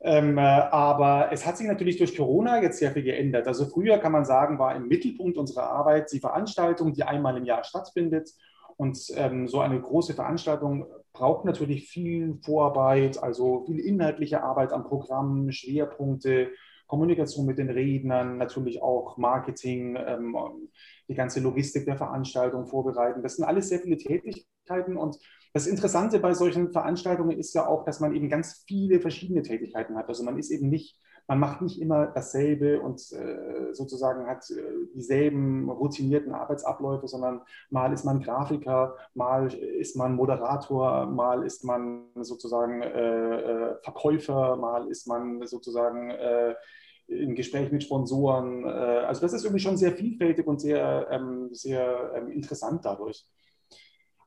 Ähm, 0.00 0.36
äh, 0.36 0.40
aber 0.40 1.30
es 1.32 1.46
hat 1.46 1.56
sich 1.56 1.66
natürlich 1.66 1.96
durch 1.96 2.16
Corona 2.16 2.62
jetzt 2.62 2.78
sehr 2.78 2.92
viel 2.92 3.02
geändert. 3.02 3.46
Also 3.46 3.66
früher 3.66 3.98
kann 3.98 4.12
man 4.12 4.24
sagen, 4.24 4.58
war 4.58 4.76
im 4.76 4.88
Mittelpunkt 4.88 5.38
unserer 5.38 5.70
Arbeit 5.70 6.12
die 6.12 6.20
Veranstaltung, 6.20 6.92
die 6.92 7.02
einmal 7.02 7.36
im 7.36 7.44
Jahr 7.44 7.64
stattfindet. 7.64 8.30
Und 8.76 8.98
ähm, 9.16 9.48
so 9.48 9.60
eine 9.60 9.80
große 9.80 10.12
Veranstaltung 10.12 10.86
braucht 11.14 11.46
natürlich 11.46 11.88
viel 11.88 12.38
Vorarbeit, 12.44 13.22
also 13.22 13.64
viel 13.64 13.78
inhaltliche 13.78 14.42
Arbeit 14.42 14.72
am 14.72 14.84
Programm, 14.84 15.50
Schwerpunkte, 15.50 16.50
Kommunikation 16.86 17.46
mit 17.46 17.58
den 17.58 17.70
Rednern, 17.70 18.36
natürlich 18.36 18.82
auch 18.82 19.16
Marketing, 19.16 19.96
ähm, 19.96 20.36
die 21.08 21.14
ganze 21.14 21.40
Logistik 21.40 21.86
der 21.86 21.96
Veranstaltung 21.96 22.66
vorbereiten. 22.66 23.22
Das 23.22 23.36
sind 23.36 23.44
alles 23.44 23.70
sehr 23.70 23.80
viele 23.80 23.96
Tätigkeiten 23.96 24.96
und 24.96 25.18
das 25.56 25.66
Interessante 25.66 26.18
bei 26.18 26.34
solchen 26.34 26.70
Veranstaltungen 26.70 27.38
ist 27.38 27.54
ja 27.54 27.66
auch, 27.66 27.82
dass 27.82 27.98
man 27.98 28.14
eben 28.14 28.28
ganz 28.28 28.62
viele 28.66 29.00
verschiedene 29.00 29.40
Tätigkeiten 29.40 29.96
hat. 29.96 30.06
Also 30.06 30.22
man 30.22 30.36
ist 30.36 30.50
eben 30.50 30.68
nicht, 30.68 31.00
man 31.26 31.38
macht 31.38 31.62
nicht 31.62 31.80
immer 31.80 32.08
dasselbe 32.08 32.82
und 32.82 33.00
äh, 33.12 33.72
sozusagen 33.72 34.26
hat 34.26 34.50
äh, 34.50 34.62
dieselben 34.94 35.70
routinierten 35.70 36.34
Arbeitsabläufe, 36.34 37.08
sondern 37.08 37.40
mal 37.70 37.90
ist 37.94 38.04
man 38.04 38.20
Grafiker, 38.20 38.98
mal 39.14 39.50
ist 39.50 39.96
man 39.96 40.14
Moderator, 40.14 41.06
mal 41.06 41.42
ist 41.42 41.64
man 41.64 42.04
sozusagen 42.16 42.82
äh, 42.82 43.40
äh 43.40 43.76
Verkäufer, 43.82 44.56
mal 44.56 44.90
ist 44.90 45.08
man 45.08 45.46
sozusagen 45.46 46.10
äh, 46.10 46.54
im 47.06 47.34
Gespräch 47.34 47.72
mit 47.72 47.82
Sponsoren. 47.82 48.62
Äh, 48.64 49.06
also 49.06 49.22
das 49.22 49.32
ist 49.32 49.44
irgendwie 49.44 49.62
schon 49.62 49.78
sehr 49.78 49.92
vielfältig 49.92 50.46
und 50.46 50.60
sehr, 50.60 51.08
ähm, 51.10 51.48
sehr 51.52 52.12
ähm, 52.14 52.30
interessant 52.30 52.84
dadurch. 52.84 53.26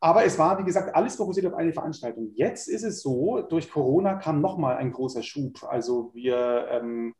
Aber 0.01 0.23
es 0.23 0.39
war, 0.39 0.57
wie 0.59 0.63
gesagt, 0.63 0.95
alles 0.95 1.15
fokussiert 1.15 1.45
auf 1.45 1.53
eine 1.53 1.73
Veranstaltung. 1.73 2.31
Jetzt 2.35 2.67
ist 2.67 2.83
es 2.83 3.01
so, 3.01 3.41
durch 3.41 3.69
Corona 3.69 4.15
kam 4.15 4.39
nochmal 4.39 4.77
ein 4.77 4.91
großer 4.91 5.23
Schub. 5.23 5.63
Also 5.63 6.11
wir 6.13 6.67
ähm, 6.71 7.13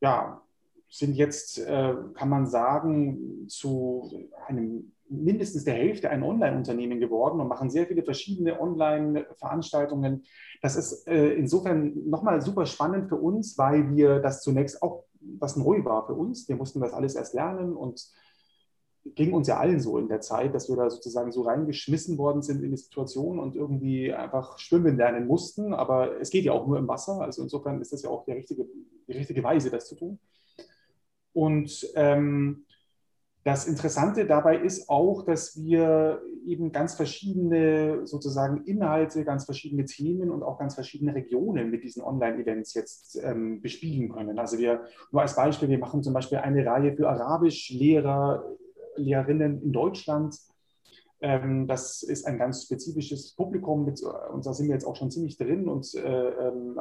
ja, 0.00 0.40
sind 0.88 1.16
jetzt, 1.16 1.58
äh, 1.58 1.94
kann 2.14 2.28
man 2.28 2.46
sagen, 2.46 3.48
zu 3.48 4.28
einem 4.46 4.92
mindestens 5.08 5.64
der 5.64 5.74
Hälfte 5.74 6.08
ein 6.08 6.22
Online-Unternehmen 6.22 7.00
geworden 7.00 7.40
und 7.40 7.48
machen 7.48 7.68
sehr 7.68 7.86
viele 7.86 8.04
verschiedene 8.04 8.60
Online-Veranstaltungen. 8.60 10.24
Das 10.62 10.76
ist 10.76 11.06
äh, 11.08 11.34
insofern 11.34 12.08
nochmal 12.08 12.40
super 12.42 12.66
spannend 12.66 13.08
für 13.08 13.16
uns, 13.16 13.58
weil 13.58 13.94
wir 13.94 14.20
das 14.20 14.42
zunächst 14.42 14.82
auch 14.82 15.04
was 15.38 15.56
neu 15.56 15.84
war 15.84 16.06
für 16.06 16.14
uns. 16.14 16.48
Wir 16.48 16.56
mussten 16.56 16.80
das 16.80 16.92
alles 16.92 17.14
erst 17.14 17.34
lernen 17.34 17.74
und 17.74 18.06
ging 19.04 19.32
uns 19.34 19.48
ja 19.48 19.58
allen 19.58 19.80
so 19.80 19.98
in 19.98 20.08
der 20.08 20.20
Zeit, 20.20 20.54
dass 20.54 20.68
wir 20.68 20.76
da 20.76 20.88
sozusagen 20.88 21.30
so 21.30 21.42
reingeschmissen 21.42 22.16
worden 22.16 22.42
sind 22.42 22.62
in 22.62 22.70
die 22.70 22.76
Situation 22.76 23.38
und 23.38 23.54
irgendwie 23.54 24.12
einfach 24.12 24.58
schwimmen 24.58 24.96
lernen 24.96 25.26
mussten. 25.26 25.74
Aber 25.74 26.20
es 26.20 26.30
geht 26.30 26.44
ja 26.44 26.52
auch 26.52 26.66
nur 26.66 26.78
im 26.78 26.88
Wasser. 26.88 27.20
Also 27.20 27.42
insofern 27.42 27.80
ist 27.80 27.92
das 27.92 28.02
ja 28.02 28.10
auch 28.10 28.24
die 28.24 28.32
richtige, 28.32 28.66
die 29.06 29.12
richtige 29.12 29.42
Weise, 29.42 29.70
das 29.70 29.88
zu 29.88 29.94
tun. 29.94 30.18
Und 31.34 31.86
ähm, 31.96 32.64
das 33.42 33.66
Interessante 33.66 34.24
dabei 34.24 34.56
ist 34.56 34.88
auch, 34.88 35.22
dass 35.22 35.62
wir 35.62 36.22
eben 36.46 36.72
ganz 36.72 36.94
verschiedene 36.94 38.06
sozusagen 38.06 38.64
Inhalte, 38.64 39.22
ganz 39.24 39.44
verschiedene 39.44 39.84
Themen 39.84 40.30
und 40.30 40.42
auch 40.42 40.58
ganz 40.58 40.74
verschiedene 40.74 41.14
Regionen 41.14 41.70
mit 41.70 41.84
diesen 41.84 42.02
Online-Events 42.02 42.72
jetzt 42.72 43.20
ähm, 43.22 43.60
bespielen 43.60 44.08
können. 44.08 44.38
Also 44.38 44.56
wir, 44.56 44.84
nur 45.12 45.20
als 45.20 45.36
Beispiel, 45.36 45.68
wir 45.68 45.78
machen 45.78 46.02
zum 46.02 46.14
Beispiel 46.14 46.38
eine 46.38 46.64
Reihe 46.64 46.96
für 46.96 47.10
Arabischlehrer 47.10 48.44
Lehrerinnen 48.96 49.62
in 49.62 49.72
Deutschland. 49.72 50.36
Ähm, 51.20 51.66
das 51.66 52.02
ist 52.02 52.26
ein 52.26 52.38
ganz 52.38 52.64
spezifisches 52.64 53.34
Publikum 53.34 53.84
mit, 53.84 54.02
und 54.02 54.44
da 54.44 54.52
sind 54.52 54.66
wir 54.66 54.74
jetzt 54.74 54.86
auch 54.86 54.96
schon 54.96 55.10
ziemlich 55.10 55.36
drin 55.36 55.68
und 55.68 55.94
äh, 55.94 56.28
ähm, 56.48 56.78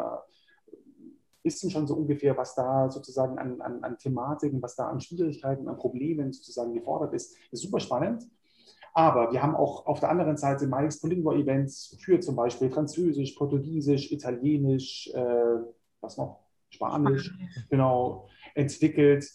wissen 1.43 1.69
schon 1.69 1.87
so 1.87 1.95
ungefähr, 1.95 2.35
was 2.37 2.55
da 2.55 2.89
sozusagen 2.89 3.37
an, 3.37 3.61
an, 3.61 3.83
an 3.83 3.97
Thematiken, 3.97 4.61
was 4.61 4.75
da 4.75 4.87
an 4.87 5.01
Schwierigkeiten, 5.01 5.67
an 5.67 5.77
Problemen 5.77 6.31
sozusagen 6.31 6.73
gefordert 6.73 7.13
ist. 7.13 7.33
Das 7.51 7.59
ist 7.59 7.63
super 7.63 7.79
spannend. 7.79 8.23
Aber 8.93 9.31
wir 9.31 9.41
haben 9.41 9.55
auch 9.55 9.85
auf 9.87 9.99
der 9.99 10.09
anderen 10.09 10.37
Seite 10.37 10.67
Mike's 10.67 10.99
Polingua 10.99 11.35
Events 11.35 11.97
für 11.99 12.19
zum 12.19 12.35
Beispiel 12.35 12.69
Französisch, 12.69 13.33
Portugiesisch, 13.33 14.11
Italienisch, 14.11 15.09
äh, 15.13 15.57
was 15.99 16.17
noch? 16.17 16.43
Spanisch, 16.69 17.25
Spanisch, 17.25 17.67
genau, 17.69 18.27
entwickelt 18.55 19.29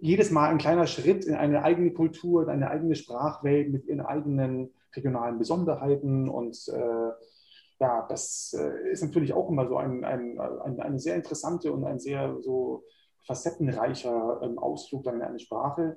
jedes 0.00 0.30
Mal 0.30 0.50
ein 0.50 0.58
kleiner 0.58 0.86
Schritt 0.86 1.24
in 1.24 1.34
eine 1.34 1.62
eigene 1.62 1.92
Kultur, 1.92 2.42
in 2.42 2.50
eine 2.50 2.70
eigene 2.70 2.94
Sprachwelt 2.94 3.70
mit 3.70 3.86
ihren 3.86 4.00
eigenen 4.00 4.70
regionalen 4.94 5.38
Besonderheiten. 5.38 6.28
Und 6.28 6.56
äh, 6.68 7.10
ja, 7.80 8.06
das 8.08 8.56
äh, 8.58 8.90
ist 8.90 9.02
natürlich 9.02 9.32
auch 9.32 9.48
immer 9.50 9.66
so 9.68 9.76
ein, 9.76 10.04
ein, 10.04 10.38
ein, 10.38 10.80
eine 10.80 10.98
sehr 10.98 11.16
interessante 11.16 11.72
und 11.72 11.84
ein 11.84 11.98
sehr 11.98 12.36
so 12.40 12.84
facettenreicher 13.26 14.40
ähm, 14.42 14.58
Ausflug 14.58 15.04
dann 15.04 15.16
in 15.16 15.22
eine 15.22 15.38
Sprache. 15.38 15.96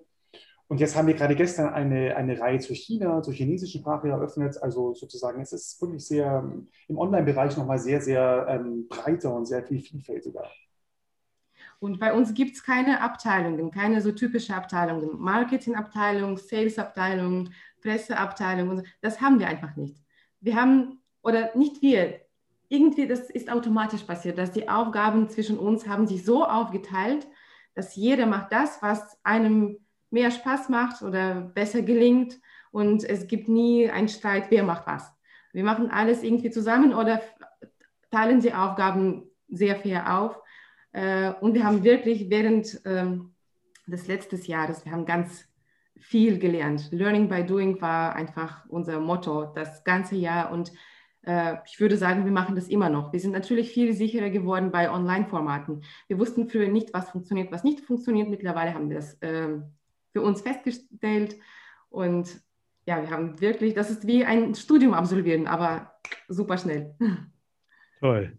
Und 0.68 0.80
jetzt 0.80 0.96
haben 0.96 1.08
wir 1.08 1.16
gerade 1.16 1.36
gestern 1.36 1.74
eine, 1.74 2.16
eine 2.16 2.40
Reihe 2.40 2.60
zur 2.60 2.78
China, 2.78 3.22
zur 3.22 3.34
chinesischen 3.34 3.82
Sprache 3.82 4.08
eröffnet. 4.08 4.62
Also 4.62 4.94
sozusagen, 4.94 5.42
es 5.42 5.52
ist 5.52 5.82
wirklich 5.82 6.06
sehr 6.06 6.50
im 6.88 6.98
Online-Bereich 6.98 7.58
nochmal 7.58 7.78
sehr, 7.80 8.00
sehr 8.02 8.46
ähm, 8.48 8.88
breiter 8.88 9.36
und 9.36 9.46
sehr 9.46 9.64
viel 9.64 9.82
vielfältiger. 9.82 10.46
Und 11.82 12.00
bei 12.00 12.14
uns 12.14 12.36
gibt 12.36 12.56
es 12.56 12.64
keine 12.64 13.02
Abteilungen, 13.02 13.72
keine 13.72 14.02
so 14.02 14.12
typische 14.12 14.56
Abteilungen. 14.56 15.20
Marketingabteilung, 15.20 16.38
Salesabteilung, 16.38 17.50
Presseabteilung, 17.82 18.84
das 19.02 19.20
haben 19.20 19.40
wir 19.40 19.48
einfach 19.48 19.76
nicht. 19.76 19.98
Wir 20.42 20.56
haben, 20.56 21.02
oder 21.24 21.50
nicht 21.58 21.82
wir, 21.82 22.22
irgendwie, 22.70 23.08
das 23.08 23.32
ist 23.32 23.52
automatisch 23.52 24.04
passiert, 24.04 24.38
dass 24.38 24.52
die 24.52 24.70
Aufgaben 24.70 25.28
zwischen 25.28 25.58
uns 25.58 25.88
haben 25.88 26.06
sich 26.06 26.24
so 26.24 26.46
aufgeteilt, 26.46 27.28
dass 27.74 27.96
jeder 27.96 28.28
macht 28.28 28.52
das, 28.52 28.80
was 28.84 29.18
einem 29.24 29.80
mehr 30.12 30.30
Spaß 30.30 30.70
macht 30.70 31.02
oder 31.02 31.42
besser 31.42 31.82
gelingt 31.82 32.40
und 32.70 33.04
es 33.04 33.28
gibt 33.28 33.50
nie 33.50 33.90
einen 33.90 34.08
Streit, 34.08 34.52
wer 34.52 34.64
macht 34.64 34.86
was. 34.86 35.12
Wir 35.52 35.64
machen 35.64 35.90
alles 35.90 36.22
irgendwie 36.22 36.52
zusammen 36.52 36.94
oder 36.94 37.24
teilen 38.12 38.40
die 38.40 38.54
Aufgaben 38.54 39.24
sehr 39.48 39.78
fair 39.78 40.20
auf 40.20 40.41
und 40.94 41.54
wir 41.54 41.64
haben 41.64 41.84
wirklich 41.84 42.30
während 42.30 42.82
ähm, 42.86 43.34
des 43.88 44.08
letzten 44.08 44.42
Jahres, 44.42 44.86
wir 44.86 44.92
haben 44.92 45.06
ganz 45.06 45.48
viel 46.02 46.40
gelernt. 46.40 46.90
Learning 46.92 47.30
by 47.30 47.46
Doing 47.46 47.80
war 47.82 48.16
einfach 48.16 48.66
unser 48.68 49.00
Motto 49.00 49.46
das 49.46 49.84
ganze 49.84 50.16
Jahr 50.16 50.52
und 50.52 50.72
äh, 51.24 51.58
ich 51.66 51.80
würde 51.80 51.98
sagen, 51.98 52.26
wir 52.26 52.32
machen 52.32 52.56
das 52.56 52.68
immer 52.68 52.90
noch. 52.90 53.14
Wir 53.14 53.20
sind 53.20 53.32
natürlich 53.32 53.72
viel 53.72 53.94
sicherer 53.94 54.30
geworden 54.30 54.72
bei 54.72 54.92
Online-Formaten. 54.92 55.84
Wir 56.08 56.18
wussten 56.18 56.50
früher 56.50 56.68
nicht, 56.68 56.94
was 56.94 57.12
funktioniert, 57.12 57.52
was 57.52 57.64
nicht 57.64 57.82
funktioniert. 57.82 58.30
Mittlerweile 58.30 58.74
haben 58.74 58.90
wir 58.90 58.98
das 58.98 59.18
ähm, 59.22 59.66
für 60.12 60.22
uns 60.22 60.42
festgestellt 60.42 61.38
und 61.90 62.42
ja, 62.88 63.00
wir 63.02 63.12
haben 63.12 63.40
wirklich, 63.40 63.76
das 63.76 63.92
ist 63.92 64.08
wie 64.08 64.26
ein 64.26 64.56
Studium 64.56 64.94
absolvieren, 64.94 65.48
aber 65.48 65.94
super 66.28 66.58
schnell. 66.58 66.96
Toll. 68.00 68.38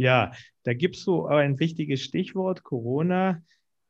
Ja, 0.00 0.32
da 0.62 0.72
gibst 0.72 1.06
du 1.06 1.26
ein 1.26 1.58
wichtiges 1.60 2.00
Stichwort, 2.00 2.62
Corona. 2.62 3.42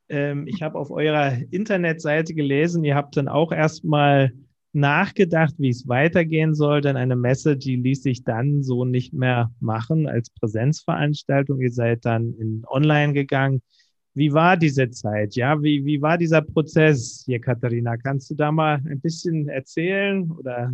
Ähm, 0.09 0.49
ich 0.49 0.61
habe 0.61 0.77
auf 0.77 0.91
eurer 0.91 1.39
Internetseite 1.53 2.35
gelesen, 2.35 2.83
ihr 2.83 2.97
habt 2.97 3.17
dann 3.17 3.29
auch 3.29 3.53
erstmal 3.53 4.33
nachgedacht, 4.73 5.55
wie 5.59 5.69
es 5.69 5.87
weitergehen 5.87 6.53
soll. 6.53 6.81
Denn 6.81 6.97
eine 6.97 7.15
Messe, 7.15 7.57
die 7.57 7.77
ließ 7.77 8.03
sich 8.03 8.25
dann 8.25 8.65
so 8.65 8.85
nicht 8.85 9.13
mehr 9.13 9.53
machen 9.61 10.09
als 10.09 10.31
Präsenzveranstaltung. 10.31 11.61
Ihr 11.61 11.71
seid 11.71 12.05
dann 12.05 12.35
in 12.41 12.65
Online 12.67 13.13
gegangen. 13.13 13.63
Wie 14.13 14.33
war 14.33 14.57
diese 14.57 14.91
Zeit? 14.91 15.37
Ja, 15.37 15.63
wie, 15.63 15.85
wie 15.85 16.03
war 16.03 16.19
dieser 16.19 16.43
Prozess 16.43 17.23
hier, 17.25 17.41
Katharina? 17.41 17.97
Kannst 17.97 18.29
du 18.31 18.35
da 18.35 18.51
mal 18.51 18.83
ein 18.85 19.01
bisschen 19.01 19.49
erzählen 19.49 20.29
oder 20.33 20.73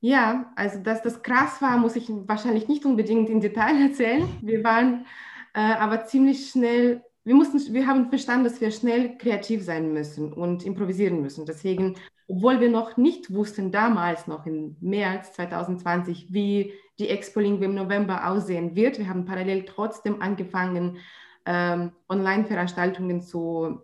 ja, 0.00 0.52
also 0.56 0.78
dass 0.78 1.02
das 1.02 1.22
krass 1.22 1.60
war, 1.60 1.76
muss 1.76 1.96
ich 1.96 2.08
wahrscheinlich 2.08 2.68
nicht 2.68 2.84
unbedingt 2.84 3.28
im 3.28 3.40
Detail 3.40 3.80
erzählen. 3.88 4.26
Wir 4.42 4.64
waren 4.64 5.06
äh, 5.54 5.60
aber 5.60 6.04
ziemlich 6.04 6.50
schnell, 6.50 7.02
wir, 7.24 7.34
mussten, 7.34 7.74
wir 7.74 7.86
haben 7.86 8.08
verstanden, 8.08 8.44
dass 8.44 8.60
wir 8.60 8.70
schnell 8.70 9.18
kreativ 9.18 9.62
sein 9.62 9.92
müssen 9.92 10.32
und 10.32 10.64
improvisieren 10.64 11.20
müssen. 11.20 11.44
Deswegen, 11.44 11.96
obwohl 12.28 12.60
wir 12.60 12.70
noch 12.70 12.96
nicht 12.96 13.32
wussten, 13.32 13.70
damals 13.70 14.26
noch 14.26 14.46
im 14.46 14.76
März 14.80 15.32
2020, 15.34 16.32
wie 16.32 16.72
die 16.98 17.08
Expo 17.08 17.40
Lingua 17.40 17.66
im 17.66 17.74
November 17.74 18.28
aussehen 18.28 18.74
wird, 18.76 18.98
wir 18.98 19.08
haben 19.08 19.24
parallel 19.24 19.64
trotzdem 19.64 20.22
angefangen, 20.22 20.98
ähm, 21.46 21.92
Online-Veranstaltungen 22.08 23.22
zu 23.22 23.80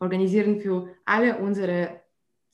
organisieren 0.00 0.60
für 0.60 0.88
alle 1.04 1.38
unsere 1.38 2.00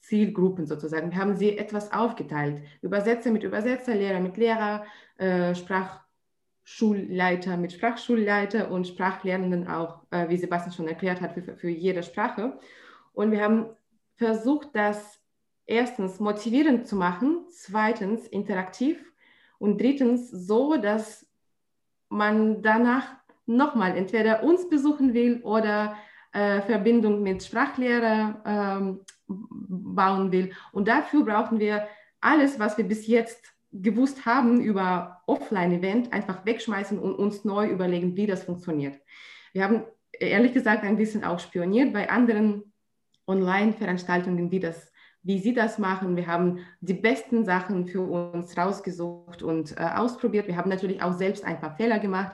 Zielgruppen 0.02 0.66
sozusagen. 0.66 1.10
Wir 1.10 1.18
haben 1.18 1.36
sie 1.36 1.56
etwas 1.56 1.92
aufgeteilt. 1.92 2.62
Übersetzer 2.82 3.30
mit 3.30 3.44
Übersetzer, 3.44 3.94
Lehrer 3.94 4.20
mit 4.20 4.36
Lehrer, 4.36 4.84
äh, 5.16 5.54
Sprachschulleiter 5.54 7.56
mit 7.56 7.72
Sprachschulleiter 7.72 8.70
und 8.70 8.86
Sprachlernenden 8.86 9.68
auch, 9.68 10.02
äh, 10.10 10.28
wie 10.28 10.36
Sebastian 10.36 10.74
schon 10.74 10.88
erklärt 10.88 11.20
hat, 11.20 11.34
für, 11.34 11.56
für 11.56 11.70
jede 11.70 12.02
Sprache. 12.02 12.58
Und 13.12 13.30
wir 13.30 13.42
haben 13.42 13.66
versucht, 14.16 14.70
das 14.74 15.20
erstens 15.66 16.18
motivierend 16.18 16.88
zu 16.88 16.96
machen, 16.96 17.46
zweitens 17.50 18.26
interaktiv 18.26 18.98
und 19.58 19.80
drittens 19.80 20.30
so, 20.30 20.76
dass 20.76 21.26
man 22.08 22.60
danach 22.60 23.06
nochmal 23.46 23.96
entweder 23.96 24.42
uns 24.42 24.68
besuchen 24.68 25.14
will 25.14 25.42
oder 25.42 25.96
äh, 26.32 26.60
Verbindung 26.62 27.22
mit 27.22 27.42
Sprachlehrer 27.42 28.42
ähm, 28.44 29.00
bauen 29.26 30.32
will. 30.32 30.52
Und 30.72 30.88
dafür 30.88 31.24
brauchen 31.24 31.58
wir 31.58 31.86
alles, 32.20 32.58
was 32.58 32.76
wir 32.78 32.84
bis 32.84 33.06
jetzt 33.06 33.52
gewusst 33.72 34.26
haben 34.26 34.60
über 34.60 35.22
Offline-Event, 35.26 36.12
einfach 36.12 36.44
wegschmeißen 36.44 36.98
und 36.98 37.14
uns 37.14 37.44
neu 37.44 37.68
überlegen, 37.68 38.16
wie 38.16 38.26
das 38.26 38.44
funktioniert. 38.44 38.98
Wir 39.52 39.64
haben 39.64 39.84
ehrlich 40.12 40.52
gesagt 40.52 40.84
ein 40.84 40.96
bisschen 40.96 41.24
auch 41.24 41.38
spioniert 41.38 41.92
bei 41.92 42.10
anderen 42.10 42.72
Online-Veranstaltungen, 43.26 44.50
wie 44.50 44.60
wie 45.24 45.38
sie 45.38 45.54
das 45.54 45.78
machen. 45.78 46.16
Wir 46.16 46.26
haben 46.26 46.60
die 46.80 46.94
besten 46.94 47.44
Sachen 47.44 47.86
für 47.86 48.00
uns 48.00 48.56
rausgesucht 48.56 49.42
und 49.42 49.78
äh, 49.78 49.84
ausprobiert. 49.94 50.48
Wir 50.48 50.56
haben 50.56 50.68
natürlich 50.68 51.00
auch 51.00 51.12
selbst 51.12 51.44
ein 51.44 51.60
paar 51.60 51.76
Fehler 51.76 52.00
gemacht, 52.00 52.32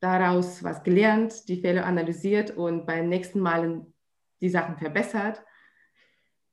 daraus 0.00 0.62
was 0.62 0.82
gelernt, 0.82 1.48
die 1.48 1.60
Fehler 1.60 1.84
analysiert 1.86 2.50
und 2.56 2.86
beim 2.86 3.08
nächsten 3.08 3.40
Mal 3.40 3.86
die 4.40 4.48
Sachen 4.48 4.76
verbessert. 4.76 5.42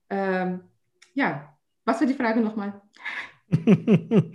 Ähm, 0.09 0.61
ja, 1.13 1.55
was 1.85 1.99
war 1.99 2.07
die 2.07 2.13
Frage 2.13 2.41
nochmal? 2.41 2.81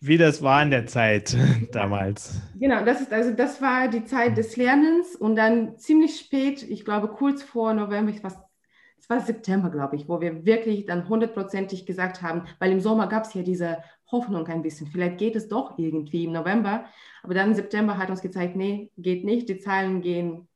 Wie 0.00 0.18
das 0.18 0.42
war 0.42 0.62
in 0.62 0.70
der 0.70 0.86
Zeit 0.86 1.36
damals. 1.72 2.40
Genau, 2.58 2.84
das 2.84 3.00
ist 3.00 3.12
also 3.12 3.32
das 3.32 3.62
war 3.62 3.88
die 3.88 4.04
Zeit 4.04 4.36
des 4.36 4.56
Lernens 4.56 5.16
und 5.16 5.36
dann 5.36 5.78
ziemlich 5.78 6.18
spät, 6.18 6.62
ich 6.62 6.84
glaube 6.84 7.08
kurz 7.08 7.42
vor 7.42 7.72
November, 7.72 8.10
ich 8.12 8.22
weiß 8.22 8.36
es 9.04 9.10
war 9.10 9.20
September, 9.20 9.68
glaube 9.68 9.96
ich, 9.96 10.08
wo 10.08 10.22
wir 10.22 10.46
wirklich 10.46 10.86
dann 10.86 11.10
hundertprozentig 11.10 11.84
gesagt 11.84 12.22
haben, 12.22 12.44
weil 12.58 12.72
im 12.72 12.80
Sommer 12.80 13.06
gab 13.06 13.24
es 13.24 13.34
ja 13.34 13.42
diese 13.42 13.82
Hoffnung 14.14 14.46
ein 14.46 14.62
bisschen, 14.62 14.86
vielleicht 14.86 15.18
geht 15.18 15.34
es 15.34 15.48
doch 15.48 15.76
irgendwie 15.76 16.24
im 16.24 16.32
November, 16.32 16.84
aber 17.22 17.34
dann 17.34 17.48
im 17.48 17.54
September 17.54 17.98
hat 17.98 18.08
uns 18.08 18.22
gezeigt, 18.22 18.54
nee, 18.54 18.90
geht 18.96 19.24
nicht, 19.24 19.48
die 19.48 19.58
Zahlen 19.58 20.00
gehen 20.00 20.48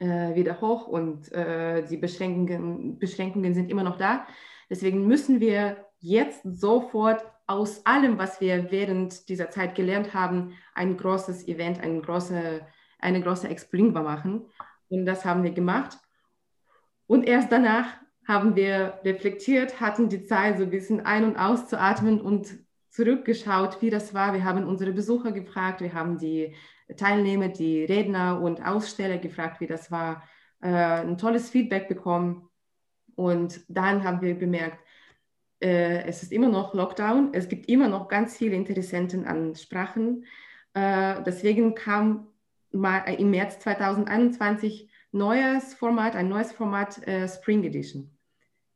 äh, 0.00 0.34
wieder 0.34 0.60
hoch 0.60 0.88
und 0.88 1.30
äh, 1.32 1.86
die 1.86 1.96
Beschränkungen, 1.96 2.98
Beschränkungen 2.98 3.54
sind 3.54 3.70
immer 3.70 3.84
noch 3.84 3.96
da. 3.96 4.26
Deswegen 4.68 5.06
müssen 5.06 5.40
wir 5.40 5.86
jetzt 6.00 6.42
sofort 6.44 7.24
aus 7.46 7.84
allem, 7.86 8.18
was 8.18 8.40
wir 8.40 8.70
während 8.70 9.28
dieser 9.28 9.50
Zeit 9.50 9.74
gelernt 9.74 10.14
haben, 10.14 10.54
ein 10.74 10.96
großes 10.96 11.46
Event, 11.48 11.80
ein 11.80 12.02
große, 12.02 12.60
eine 12.98 13.20
große 13.20 13.48
Expringbar 13.48 14.02
machen. 14.02 14.46
Und 14.88 15.06
das 15.06 15.24
haben 15.24 15.42
wir 15.42 15.52
gemacht. 15.52 15.98
Und 17.06 17.26
erst 17.26 17.52
danach 17.52 17.86
haben 18.26 18.54
wir 18.54 19.00
reflektiert, 19.04 19.80
hatten 19.80 20.08
die 20.08 20.24
Zeit, 20.24 20.58
so 20.58 20.64
ein 20.64 20.70
bisschen 20.70 21.00
ein- 21.04 21.24
und 21.24 21.36
auszuatmen 21.36 22.20
und 22.20 22.58
zurückgeschaut, 22.90 23.80
wie 23.82 23.90
das 23.90 24.14
war. 24.14 24.34
Wir 24.34 24.44
haben 24.44 24.64
unsere 24.64 24.92
Besucher 24.92 25.32
gefragt, 25.32 25.80
wir 25.80 25.94
haben 25.94 26.18
die 26.18 26.54
Teilnehmer, 26.96 27.48
die 27.48 27.84
Redner 27.84 28.40
und 28.40 28.64
Aussteller 28.66 29.18
gefragt, 29.18 29.60
wie 29.60 29.66
das 29.66 29.90
war. 29.90 30.22
Äh, 30.60 30.68
ein 30.68 31.18
tolles 31.18 31.50
Feedback 31.50 31.88
bekommen. 31.88 32.48
Und 33.14 33.60
dann 33.68 34.04
haben 34.04 34.20
wir 34.20 34.38
bemerkt, 34.38 34.78
äh, 35.60 36.04
es 36.04 36.22
ist 36.22 36.32
immer 36.32 36.48
noch 36.48 36.74
Lockdown, 36.74 37.30
es 37.32 37.48
gibt 37.48 37.68
immer 37.68 37.88
noch 37.88 38.08
ganz 38.08 38.36
viele 38.36 38.56
Interessenten 38.56 39.26
an 39.26 39.54
Sprachen. 39.54 40.24
Äh, 40.74 41.22
deswegen 41.24 41.74
kam 41.74 42.28
mal 42.72 43.00
im 43.18 43.30
März 43.30 43.58
2021 43.60 44.90
neues 45.12 45.74
Format, 45.74 46.16
ein 46.16 46.28
neues 46.28 46.52
Format 46.52 47.06
äh, 47.06 47.28
Spring 47.28 47.64
Edition. 47.64 48.16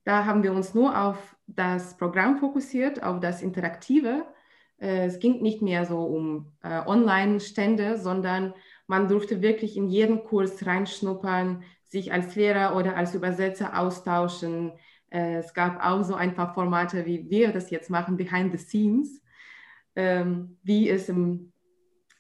Da 0.05 0.25
haben 0.27 0.43
wir 0.43 0.53
uns 0.53 0.75
nur 0.75 0.99
auf 1.01 1.34
das 1.47 1.97
Programm 1.97 2.39
fokussiert, 2.39 3.03
auf 3.03 3.21
das 3.21 3.43
Interaktive. 3.43 4.27
Äh, 4.79 5.07
es 5.07 5.19
ging 5.19 5.43
nicht 5.43 5.63
mehr 5.63 5.85
so 5.85 6.01
um 6.01 6.53
äh, 6.63 6.81
Online-Stände, 6.87 7.99
sondern 7.99 8.55
man 8.87 9.09
durfte 9.09 9.43
wirklich 9.43 9.77
in 9.77 9.89
jeden 9.89 10.25
Kurs 10.25 10.67
reinschnuppern, 10.67 11.63
sich 11.85 12.13
als 12.13 12.35
Lehrer 12.35 12.77
oder 12.77 12.97
als 12.97 13.15
Übersetzer 13.15 13.79
austauschen. 13.79 14.73
Äh, 15.11 15.37
es 15.37 15.55
gab 15.55 15.85
auch 15.85 16.03
so 16.03 16.15
ein 16.15 16.35
paar 16.35 16.53
Formate, 16.55 17.07
wie 17.07 17.31
wir 17.31 17.53
das 17.53 17.71
jetzt 17.71 17.91
machen, 17.91 18.17
behind 18.17 18.53
the 18.53 18.59
scenes, 18.59 19.23
ähm, 19.97 20.59
wie 20.63 20.89
es 20.89 21.09
im 21.09 21.53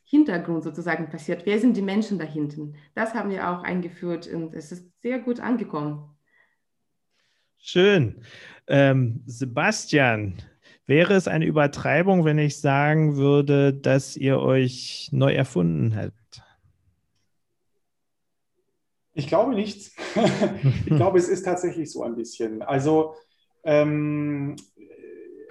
Hintergrund 0.04 0.62
sozusagen 0.62 1.08
passiert. 1.08 1.44
Wer 1.44 1.58
sind 1.58 1.76
die 1.76 1.82
Menschen 1.82 2.18
dahinter? 2.18 2.68
Das 2.94 3.14
haben 3.14 3.30
wir 3.30 3.50
auch 3.50 3.64
eingeführt 3.64 4.28
und 4.28 4.54
es 4.54 4.70
ist 4.70 4.88
sehr 5.00 5.18
gut 5.18 5.40
angekommen. 5.40 6.14
Schön. 7.58 8.22
Ähm, 8.66 9.22
Sebastian, 9.26 10.34
wäre 10.86 11.14
es 11.14 11.28
eine 11.28 11.46
Übertreibung, 11.46 12.24
wenn 12.24 12.38
ich 12.38 12.60
sagen 12.60 13.16
würde, 13.16 13.72
dass 13.72 14.16
ihr 14.16 14.40
euch 14.40 15.08
neu 15.12 15.34
erfunden 15.34 15.96
habt? 15.96 16.42
Ich 19.12 19.28
glaube 19.28 19.54
nicht. 19.54 19.92
ich 20.86 20.96
glaube, 20.96 21.18
es 21.18 21.28
ist 21.28 21.44
tatsächlich 21.44 21.90
so 21.90 22.02
ein 22.02 22.16
bisschen. 22.16 22.62
Also 22.62 23.14
ähm, 23.62 24.56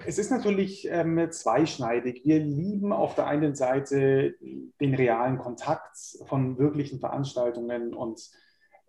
es 0.06 0.18
ist 0.18 0.30
natürlich 0.30 0.86
ähm, 0.90 1.30
zweischneidig. 1.30 2.22
Wir 2.24 2.40
lieben 2.40 2.92
auf 2.92 3.14
der 3.14 3.26
einen 3.26 3.54
Seite 3.54 4.34
den 4.80 4.94
realen 4.94 5.38
Kontakt 5.38 5.96
von 6.26 6.58
wirklichen 6.58 7.00
Veranstaltungen 7.00 7.94
und 7.94 8.20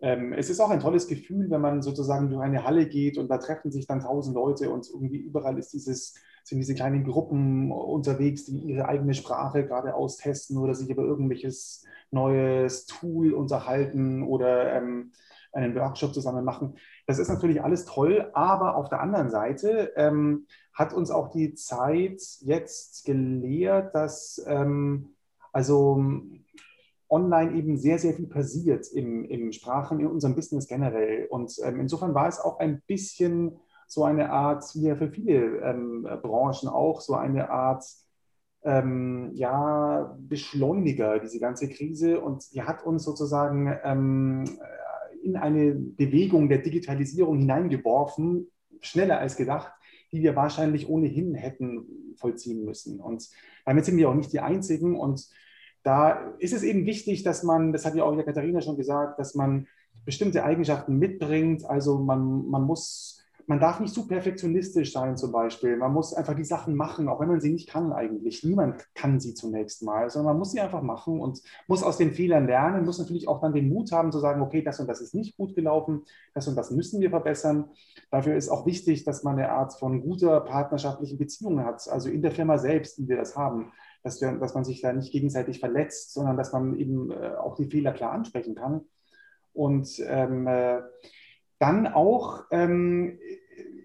ähm, 0.00 0.32
es 0.32 0.50
ist 0.50 0.60
auch 0.60 0.70
ein 0.70 0.80
tolles 0.80 1.08
Gefühl, 1.08 1.50
wenn 1.50 1.60
man 1.60 1.82
sozusagen 1.82 2.28
durch 2.28 2.42
eine 2.42 2.64
Halle 2.64 2.86
geht 2.86 3.16
und 3.16 3.28
da 3.28 3.38
treffen 3.38 3.70
sich 3.70 3.86
dann 3.86 4.00
tausend 4.00 4.34
Leute 4.34 4.70
und 4.70 4.88
irgendwie 4.88 5.18
überall 5.18 5.58
ist 5.58 5.72
dieses, 5.72 6.14
sind 6.44 6.58
diese 6.58 6.74
kleinen 6.74 7.04
Gruppen 7.04 7.72
unterwegs, 7.72 8.44
die 8.44 8.58
ihre 8.58 8.88
eigene 8.88 9.14
Sprache 9.14 9.66
gerade 9.66 9.94
austesten 9.94 10.58
oder 10.58 10.74
sich 10.74 10.90
über 10.90 11.02
irgendwelches 11.02 11.84
neues 12.10 12.86
Tool 12.86 13.32
unterhalten 13.32 14.22
oder 14.22 14.74
ähm, 14.74 15.12
einen 15.52 15.74
Workshop 15.74 16.12
zusammen 16.12 16.44
machen. 16.44 16.76
Das 17.06 17.18
ist 17.18 17.28
natürlich 17.28 17.62
alles 17.62 17.86
toll, 17.86 18.30
aber 18.34 18.76
auf 18.76 18.88
der 18.90 19.00
anderen 19.00 19.30
Seite 19.30 19.92
ähm, 19.96 20.46
hat 20.74 20.92
uns 20.92 21.10
auch 21.10 21.30
die 21.30 21.54
Zeit 21.54 22.20
jetzt 22.40 23.06
gelehrt, 23.06 23.94
dass 23.94 24.44
ähm, 24.46 25.14
also 25.52 26.22
online 27.08 27.54
eben 27.54 27.76
sehr, 27.76 27.98
sehr 27.98 28.14
viel 28.14 28.26
passiert 28.26 28.86
im, 28.92 29.24
im 29.24 29.52
Sprachen, 29.52 30.00
in 30.00 30.06
unserem 30.06 30.34
Business 30.34 30.66
generell. 30.66 31.26
Und 31.26 31.52
ähm, 31.62 31.80
insofern 31.80 32.14
war 32.14 32.28
es 32.28 32.40
auch 32.40 32.58
ein 32.58 32.82
bisschen 32.86 33.56
so 33.86 34.04
eine 34.04 34.30
Art, 34.30 34.64
wie 34.74 34.86
ja 34.86 34.96
für 34.96 35.08
viele 35.08 35.60
ähm, 35.60 36.02
Branchen 36.22 36.68
auch, 36.68 37.00
so 37.00 37.14
eine 37.14 37.50
Art 37.50 37.84
ähm, 38.64 39.30
ja, 39.34 40.16
Beschleuniger, 40.18 41.20
diese 41.20 41.38
ganze 41.38 41.68
Krise. 41.68 42.20
Und 42.20 42.52
die 42.52 42.62
hat 42.62 42.84
uns 42.84 43.04
sozusagen 43.04 43.72
ähm, 43.84 44.44
in 45.22 45.36
eine 45.36 45.74
Bewegung 45.74 46.48
der 46.48 46.58
Digitalisierung 46.58 47.38
hineingeworfen, 47.38 48.50
schneller 48.80 49.18
als 49.18 49.36
gedacht 49.36 49.72
die 50.12 50.22
wir 50.22 50.36
wahrscheinlich 50.36 50.88
ohnehin 50.88 51.34
hätten 51.34 52.14
vollziehen 52.16 52.64
müssen. 52.64 53.00
Und 53.00 53.28
damit 53.64 53.84
sind 53.84 53.96
wir 53.96 54.08
auch 54.08 54.14
nicht 54.14 54.32
die 54.32 54.40
Einzigen. 54.40 54.98
Und 54.98 55.28
da 55.86 56.34
ist 56.38 56.52
es 56.52 56.64
eben 56.64 56.84
wichtig, 56.84 57.22
dass 57.22 57.44
man, 57.44 57.72
das 57.72 57.86
hat 57.86 57.94
ja 57.94 58.02
auch 58.02 58.16
Katharina 58.24 58.60
schon 58.60 58.76
gesagt, 58.76 59.20
dass 59.20 59.36
man 59.36 59.68
bestimmte 60.04 60.44
Eigenschaften 60.44 60.98
mitbringt. 60.98 61.64
Also 61.64 61.98
man, 61.98 62.48
man 62.48 62.62
muss 62.62 63.16
man 63.48 63.60
darf 63.60 63.78
nicht 63.78 63.94
zu 63.94 64.08
perfektionistisch 64.08 64.92
sein 64.92 65.16
zum 65.16 65.30
Beispiel. 65.30 65.76
Man 65.76 65.92
muss 65.92 66.12
einfach 66.12 66.34
die 66.34 66.44
Sachen 66.44 66.74
machen, 66.74 67.08
auch 67.08 67.20
wenn 67.20 67.28
man 67.28 67.40
sie 67.40 67.52
nicht 67.52 67.68
kann 67.68 67.92
eigentlich. 67.92 68.42
Niemand 68.42 68.84
kann 68.94 69.20
sie 69.20 69.34
zunächst 69.34 69.84
mal, 69.84 70.10
sondern 70.10 70.32
man 70.32 70.38
muss 70.38 70.50
sie 70.50 70.60
einfach 70.60 70.82
machen 70.82 71.20
und 71.20 71.40
muss 71.68 71.84
aus 71.84 71.96
den 71.96 72.12
Fehlern 72.12 72.46
lernen, 72.46 72.84
muss 72.84 72.98
natürlich 72.98 73.28
auch 73.28 73.40
dann 73.40 73.52
den 73.52 73.68
Mut 73.68 73.92
haben 73.92 74.10
zu 74.10 74.18
sagen, 74.18 74.42
okay, 74.42 74.62
das 74.62 74.80
und 74.80 74.88
das 74.88 75.00
ist 75.00 75.14
nicht 75.14 75.36
gut 75.36 75.54
gelaufen, 75.54 76.02
das 76.34 76.48
und 76.48 76.56
das 76.56 76.72
müssen 76.72 77.00
wir 77.00 77.10
verbessern. 77.10 77.70
Dafür 78.10 78.34
ist 78.34 78.48
auch 78.48 78.66
wichtig, 78.66 79.04
dass 79.04 79.22
man 79.22 79.38
eine 79.38 79.50
Art 79.50 79.74
von 79.74 80.00
guter 80.02 80.40
partnerschaftlichen 80.40 81.18
Beziehung 81.18 81.64
hat, 81.64 81.88
also 81.88 82.08
in 82.08 82.22
der 82.22 82.32
Firma 82.32 82.58
selbst, 82.58 82.98
wie 82.98 83.08
wir 83.08 83.16
das 83.16 83.36
haben. 83.36 83.72
Dass, 84.06 84.20
wir, 84.20 84.30
dass 84.38 84.54
man 84.54 84.64
sich 84.64 84.80
da 84.80 84.92
nicht 84.92 85.10
gegenseitig 85.10 85.58
verletzt, 85.58 86.14
sondern 86.14 86.36
dass 86.36 86.52
man 86.52 86.76
eben 86.76 87.10
äh, 87.10 87.34
auch 87.34 87.56
die 87.56 87.64
Fehler 87.64 87.92
klar 87.92 88.12
ansprechen 88.12 88.54
kann. 88.54 88.82
Und 89.52 90.00
ähm, 90.06 90.46
äh, 90.46 90.80
dann 91.58 91.88
auch, 91.88 92.44
ähm, 92.52 93.18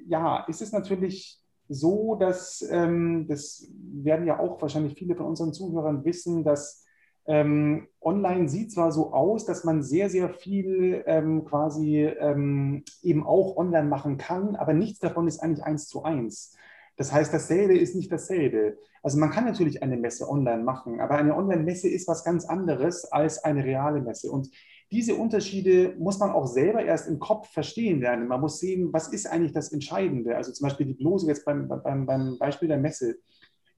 ja, 0.06 0.46
ist 0.48 0.62
es 0.62 0.72
natürlich 0.74 1.42
so, 1.68 2.14
dass, 2.14 2.62
ähm, 2.70 3.26
das 3.28 3.68
werden 3.74 4.28
ja 4.28 4.38
auch 4.38 4.62
wahrscheinlich 4.62 4.94
viele 4.94 5.16
von 5.16 5.26
unseren 5.26 5.54
Zuhörern 5.54 6.06
wissen, 6.06 6.44
dass 6.44 6.86
ähm, 7.26 7.88
online 8.00 8.48
sieht 8.48 8.72
zwar 8.72 8.92
so 8.92 9.14
aus, 9.14 9.46
dass 9.46 9.64
man 9.64 9.82
sehr, 9.82 10.12
sehr 10.12 10.30
viel 10.30 11.04
ähm, 11.08 11.46
quasi 11.46 12.04
ähm, 12.04 12.84
eben 13.02 13.26
auch 13.26 13.58
online 13.58 13.88
machen 13.88 14.18
kann, 14.18 14.56
aber 14.56 14.74
nichts 14.74 15.00
davon 15.00 15.28
ist 15.28 15.40
eigentlich 15.40 15.64
eins 15.64 15.88
zu 15.88 16.04
eins. 16.04 16.56
Das 16.98 17.12
heißt, 17.12 17.34
dasselbe 17.34 17.78
ist 17.78 17.96
nicht 17.96 18.12
dasselbe. 18.12 18.78
Also 19.02 19.18
man 19.18 19.32
kann 19.32 19.46
natürlich 19.46 19.82
eine 19.82 19.98
Messe 19.98 20.30
online 20.30 20.64
machen, 20.64 21.00
aber 21.00 21.16
eine 21.16 21.36
Online-Messe 21.36 21.90
ist 21.90 22.08
was 22.08 22.24
ganz 22.24 22.46
anderes 22.46 23.06
als 23.06 23.44
eine 23.44 23.64
reale 23.64 24.02
Messe. 24.02 24.32
Und 24.32 24.50
diese 24.92 25.16
Unterschiede 25.16 25.96
muss 25.98 26.20
man 26.20 26.32
auch 26.32 26.46
selber 26.48 26.84
erst 26.84 27.08
im 27.08 27.18
Kopf 27.18 27.50
verstehen 27.50 28.02
lernen. 28.02 28.28
Man 28.28 28.42
muss 28.42 28.60
sehen, 28.60 28.92
was 28.92 29.08
ist 29.08 29.26
eigentlich 29.26 29.54
das 29.54 29.72
Entscheidende. 29.72 30.36
Also 30.36 30.52
zum 30.52 30.68
Beispiel 30.68 30.86
die 30.86 30.94
bloße, 30.94 31.28
jetzt 31.28 31.46
beim, 31.46 31.68
beim, 31.68 32.06
beim 32.06 32.38
Beispiel 32.38 32.68
der 32.68 32.78
Messe, 32.78 33.16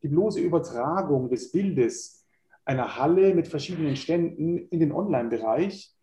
die 0.02 0.08
bloße 0.08 0.39
Übertragung 0.39 1.30
des 1.30 1.52
Bildes 1.52 2.26
einer 2.65 2.97
Halle 2.97 3.36
mit 3.36 3.47
verschiedenen 3.47 3.95
Ständen 3.95 4.58
in 4.69 4.80
den 4.80 4.91
Online-Bereich 4.91 5.93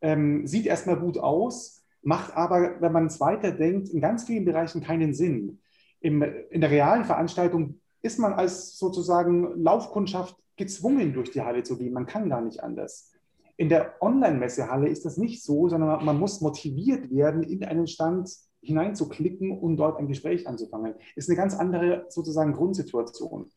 ähm, 0.00 0.46
sieht 0.46 0.66
erstmal 0.66 0.98
gut 0.98 1.18
aus, 1.18 1.84
macht 2.02 2.36
aber, 2.36 2.80
wenn 2.80 2.92
man 2.92 3.06
es 3.06 3.20
weiterdenkt, 3.20 3.88
in 3.88 4.00
ganz 4.00 4.24
vielen 4.24 4.44
Bereichen 4.44 4.82
keinen 4.82 5.14
Sinn. 5.14 5.60
Im, 6.04 6.22
in 6.50 6.60
der 6.60 6.70
realen 6.70 7.06
Veranstaltung 7.06 7.80
ist 8.02 8.18
man 8.18 8.34
als 8.34 8.78
sozusagen 8.78 9.58
Laufkundschaft 9.62 10.36
gezwungen, 10.54 11.14
durch 11.14 11.30
die 11.30 11.40
Halle 11.40 11.62
zu 11.62 11.78
gehen. 11.78 11.94
Man 11.94 12.04
kann 12.04 12.28
gar 12.28 12.42
nicht 12.42 12.62
anders. 12.62 13.10
In 13.56 13.70
der 13.70 13.94
Online-Messehalle 14.02 14.88
ist 14.88 15.06
das 15.06 15.16
nicht 15.16 15.42
so, 15.42 15.66
sondern 15.70 16.04
man 16.04 16.20
muss 16.20 16.42
motiviert 16.42 17.10
werden, 17.10 17.42
in 17.42 17.64
einen 17.64 17.86
Stand 17.86 18.30
hineinzuklicken 18.60 19.50
und 19.58 19.78
dort 19.78 19.98
ein 19.98 20.06
Gespräch 20.06 20.46
anzufangen. 20.46 20.94
Ist 21.16 21.30
eine 21.30 21.36
ganz 21.38 21.54
andere 21.54 22.04
sozusagen 22.10 22.52
Grundsituation. 22.52 23.50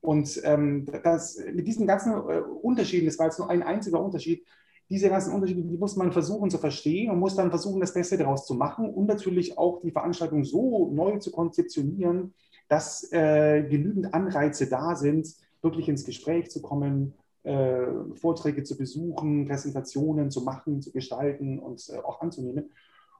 Und 0.00 0.40
ähm, 0.42 0.86
das, 1.04 1.38
mit 1.54 1.68
diesen 1.68 1.86
ganzen 1.86 2.14
äh, 2.14 2.40
Unterschieden, 2.40 3.06
das 3.06 3.20
war 3.20 3.26
jetzt 3.26 3.38
nur 3.38 3.48
ein 3.48 3.62
einziger 3.62 4.02
Unterschied, 4.02 4.44
diese 4.92 5.08
ganzen 5.08 5.32
Unterschiede, 5.32 5.62
die 5.62 5.78
muss 5.78 5.96
man 5.96 6.12
versuchen 6.12 6.50
zu 6.50 6.58
verstehen 6.58 7.10
und 7.10 7.18
muss 7.18 7.34
dann 7.34 7.48
versuchen, 7.48 7.80
das 7.80 7.94
Beste 7.94 8.18
daraus 8.18 8.44
zu 8.44 8.54
machen 8.54 8.90
und 8.90 9.06
natürlich 9.06 9.56
auch 9.56 9.80
die 9.80 9.90
Veranstaltung 9.90 10.44
so 10.44 10.90
neu 10.92 11.18
zu 11.18 11.32
konzeptionieren, 11.32 12.34
dass 12.68 13.10
äh, 13.10 13.62
genügend 13.62 14.12
Anreize 14.12 14.68
da 14.68 14.94
sind, 14.94 15.34
wirklich 15.62 15.88
ins 15.88 16.04
Gespräch 16.04 16.50
zu 16.50 16.60
kommen, 16.60 17.14
äh, 17.42 17.86
Vorträge 18.16 18.64
zu 18.64 18.76
besuchen, 18.76 19.46
Präsentationen 19.46 20.30
zu 20.30 20.42
machen, 20.42 20.82
zu 20.82 20.92
gestalten 20.92 21.58
und 21.58 21.88
äh, 21.88 21.96
auch 22.00 22.20
anzunehmen. 22.20 22.70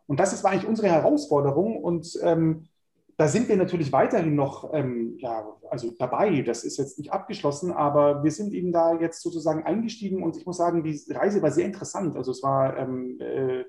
Und 0.07 0.21
das 0.21 0.35
ist 0.35 0.45
eigentlich 0.45 0.69
unsere 0.69 0.89
Herausforderung 0.89 1.83
und 1.83 2.19
ähm, 2.23 2.69
da 3.17 3.29
sind 3.29 3.49
wir 3.49 3.57
natürlich 3.57 3.93
weiterhin 3.93 4.35
noch 4.35 4.73
ähm, 4.73 5.17
ja, 5.19 5.47
also 5.71 5.93
dabei. 5.99 6.43
Das 6.43 6.65
ist 6.65 6.79
jetzt 6.79 6.99
nicht 6.99 7.13
abgeschlossen, 7.13 7.73
aber 7.73 8.25
wir 8.25 8.31
sind 8.31 8.53
eben 8.55 8.73
da 8.73 8.99
jetzt 8.99 9.23
sozusagen 9.23 9.65
eingestiegen 9.65 10.23
und 10.23 10.37
ich 10.37 10.47
muss 10.47 10.57
sagen, 10.57 10.83
die 10.83 11.01
Reise 11.11 11.43
war 11.43 11.51
sehr 11.51 11.67
interessant. 11.67 12.17
Also 12.17 12.31
es 12.31 12.43
war, 12.43 12.77
ähm, 12.77 13.19
äh, 13.21 13.65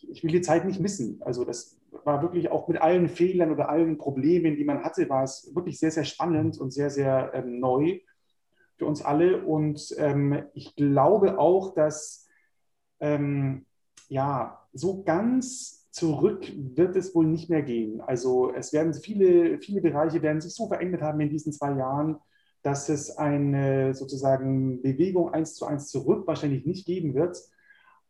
ich 0.00 0.22
will 0.22 0.32
die 0.32 0.40
Zeit 0.40 0.64
nicht 0.64 0.80
missen. 0.80 1.20
Also 1.22 1.44
das 1.44 1.78
war 2.04 2.22
wirklich 2.22 2.50
auch 2.50 2.68
mit 2.68 2.80
allen 2.80 3.08
Fehlern 3.08 3.52
oder 3.52 3.68
allen 3.68 3.96
Problemen, 3.98 4.56
die 4.56 4.64
man 4.64 4.82
hatte, 4.82 5.08
war 5.08 5.22
es 5.22 5.50
wirklich 5.54 5.78
sehr, 5.78 5.90
sehr 5.90 6.04
spannend 6.04 6.58
und 6.58 6.72
sehr, 6.72 6.90
sehr 6.90 7.32
ähm, 7.34 7.60
neu 7.60 8.00
für 8.76 8.86
uns 8.86 9.02
alle. 9.02 9.44
Und 9.44 9.94
ähm, 9.98 10.44
ich 10.54 10.74
glaube 10.76 11.38
auch, 11.38 11.74
dass 11.74 12.28
ähm, 13.00 13.66
ja, 14.08 14.66
so 14.72 15.02
ganz 15.02 15.77
zurück 15.90 16.50
wird 16.56 16.96
es 16.96 17.14
wohl 17.14 17.26
nicht 17.26 17.50
mehr 17.50 17.62
gehen. 17.62 18.00
Also 18.00 18.52
es 18.54 18.72
werden 18.72 18.94
viele, 18.94 19.58
viele 19.58 19.80
Bereiche 19.80 20.22
werden 20.22 20.40
sich 20.40 20.54
so 20.54 20.68
verändert 20.68 21.02
haben 21.02 21.20
in 21.20 21.30
diesen 21.30 21.52
zwei 21.52 21.76
Jahren, 21.76 22.18
dass 22.62 22.88
es 22.88 23.16
eine 23.16 23.94
sozusagen 23.94 24.82
Bewegung 24.82 25.32
eins 25.32 25.54
zu 25.54 25.66
eins 25.66 25.88
zurück 25.88 26.26
wahrscheinlich 26.26 26.66
nicht 26.66 26.86
geben 26.86 27.14
wird. 27.14 27.40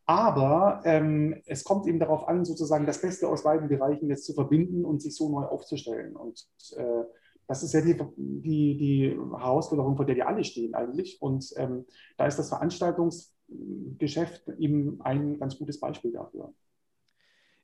Aber 0.07 0.81
ähm, 0.85 1.43
es 1.45 1.65
kommt 1.65 1.87
eben 1.87 1.99
darauf 1.99 2.27
an, 2.29 2.47
sozusagen 2.47 2.87
das 2.87 3.03
Beste 3.03 3.29
aus 3.29 3.43
beiden 3.43 3.69
Bereichen 3.69 4.09
jetzt 4.09 4.25
zu 4.25 4.33
verbinden 4.33 4.87
und 4.87 5.03
sich 5.03 5.15
so 5.15 5.29
neu 5.29 5.45
aufzustellen. 5.45 6.17
Und 6.17 6.49
äh, 6.77 7.05
das 7.47 7.63
ist 7.63 7.75
ja 7.75 7.83
die, 7.83 7.95
die, 8.17 8.79
die 8.79 9.19
Herausforderung, 9.39 9.97
vor 9.97 10.07
der 10.07 10.17
wir 10.17 10.27
alle 10.27 10.45
stehen 10.45 10.75
eigentlich. 10.75 11.21
Und 11.21 11.53
ähm, 11.57 11.85
da 12.17 12.27
ist 12.27 12.39
das 12.39 12.49
Veranstaltungsgeschäft 12.49 14.49
eben 14.59 14.99
ein 15.03 15.39
ganz 15.39 15.59
gutes 15.59 15.79
Beispiel 15.79 16.13
dafür. 16.13 16.55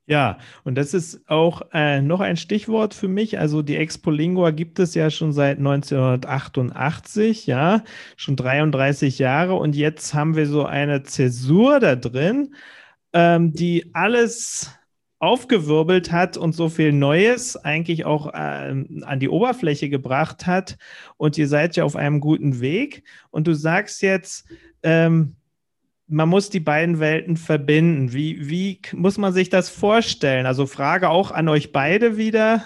Ja, 0.07 0.37
und 0.63 0.75
das 0.75 0.93
ist 0.93 1.27
auch 1.27 1.63
äh, 1.73 1.99
noch 1.99 2.19
ein 2.19 2.37
Stichwort 2.37 2.93
für 2.93 3.07
mich. 3.07 3.39
Also 3.39 3.63
die 3.63 3.75
Expo 3.75 4.11
Lingua 4.11 4.51
gibt 4.51 4.77
es 4.77 4.93
ja 4.93 5.09
schon 5.09 5.33
seit 5.33 5.57
1988, 5.57 7.47
ja, 7.47 7.83
schon 8.15 8.35
33 8.35 9.17
Jahre. 9.17 9.55
Und 9.55 9.75
jetzt 9.75 10.13
haben 10.13 10.35
wir 10.35 10.45
so 10.45 10.63
eine 10.65 11.01
Zäsur 11.01 11.79
da 11.79 11.95
drin, 11.95 12.53
ähm, 13.13 13.53
die 13.53 13.89
alles 13.93 14.69
aufgewirbelt 15.17 16.11
hat 16.11 16.37
und 16.37 16.53
so 16.53 16.69
viel 16.69 16.91
Neues 16.91 17.57
eigentlich 17.57 18.05
auch 18.05 18.31
ähm, 18.35 19.03
an 19.07 19.19
die 19.19 19.29
Oberfläche 19.29 19.89
gebracht 19.89 20.45
hat. 20.45 20.77
Und 21.17 21.35
ihr 21.39 21.47
seid 21.47 21.75
ja 21.77 21.83
auf 21.83 21.95
einem 21.95 22.19
guten 22.19 22.59
Weg. 22.59 23.03
Und 23.31 23.47
du 23.47 23.55
sagst 23.55 24.03
jetzt, 24.03 24.45
ähm, 24.83 25.35
man 26.07 26.29
muss 26.29 26.49
die 26.49 26.59
beiden 26.59 26.99
Welten 26.99 27.37
verbinden. 27.37 28.13
Wie, 28.13 28.49
wie 28.49 28.79
muss 28.93 29.17
man 29.17 29.33
sich 29.33 29.49
das 29.49 29.69
vorstellen? 29.69 30.45
Also 30.45 30.65
Frage 30.65 31.09
auch 31.09 31.31
an 31.31 31.49
euch 31.49 31.71
beide 31.71 32.17
wieder. 32.17 32.63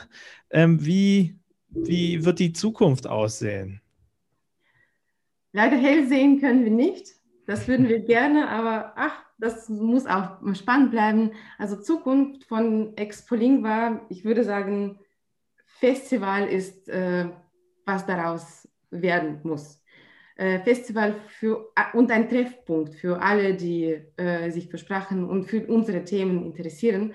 Ähm, 0.49 0.86
wie, 0.86 1.39
wie 1.69 2.25
wird 2.25 2.39
die 2.39 2.54
Zukunft 2.54 3.08
aussehen? 3.08 3.82
Leider 5.52 5.78
hell 5.78 6.08
sehen 6.08 6.39
können 6.39 6.63
wir 6.63 6.71
nicht. 6.71 7.08
Das 7.47 7.67
würden 7.67 7.88
wir 7.88 7.99
gerne, 7.99 8.47
aber 8.49 8.93
ach, 8.95 9.23
das 9.39 9.69
muss 9.69 10.06
auch 10.06 10.38
spannend 10.54 10.91
bleiben. 10.91 11.32
Also 11.58 11.82
Zukunft 11.82 12.43
von 12.43 12.95
Expolingua, 12.97 14.02
ich 14.10 14.25
würde 14.25 14.43
sagen, 14.43 14.99
Festival 15.80 16.47
ist, 16.47 16.89
äh, 16.89 17.30
was 17.86 18.06
daraus 18.06 18.67
werden 18.91 19.39
muss. 19.43 19.78
Äh, 20.39 20.62
Festival 20.62 21.15
für, 21.28 21.69
äh, 21.75 21.97
und 21.97 22.10
ein 22.12 22.30
Treffpunkt 22.30 22.95
für 22.95 23.21
alle, 23.21 23.56
die 23.56 23.99
äh, 24.15 24.49
sich 24.52 24.69
für 24.69 24.78
Sprachen 24.78 25.25
und 25.25 25.43
für 25.43 25.67
unsere 25.67 26.06
Themen 26.06 26.45
interessieren. 26.45 27.13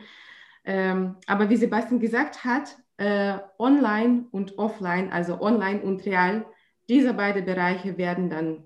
Ähm, 0.67 1.17
aber 1.27 1.49
wie 1.49 1.57
Sebastian 1.57 2.01
gesagt 2.01 2.45
hat, 2.45 2.77
äh, 2.99 3.39
online 3.59 4.27
und 4.31 4.59
offline, 4.59 5.11
also 5.11 5.41
online 5.41 5.81
und 5.81 6.05
real, 6.05 6.45
diese 6.87 7.15
beiden 7.15 7.47
Bereiche 7.47 7.97
werden 7.97 8.29
dann 8.29 8.65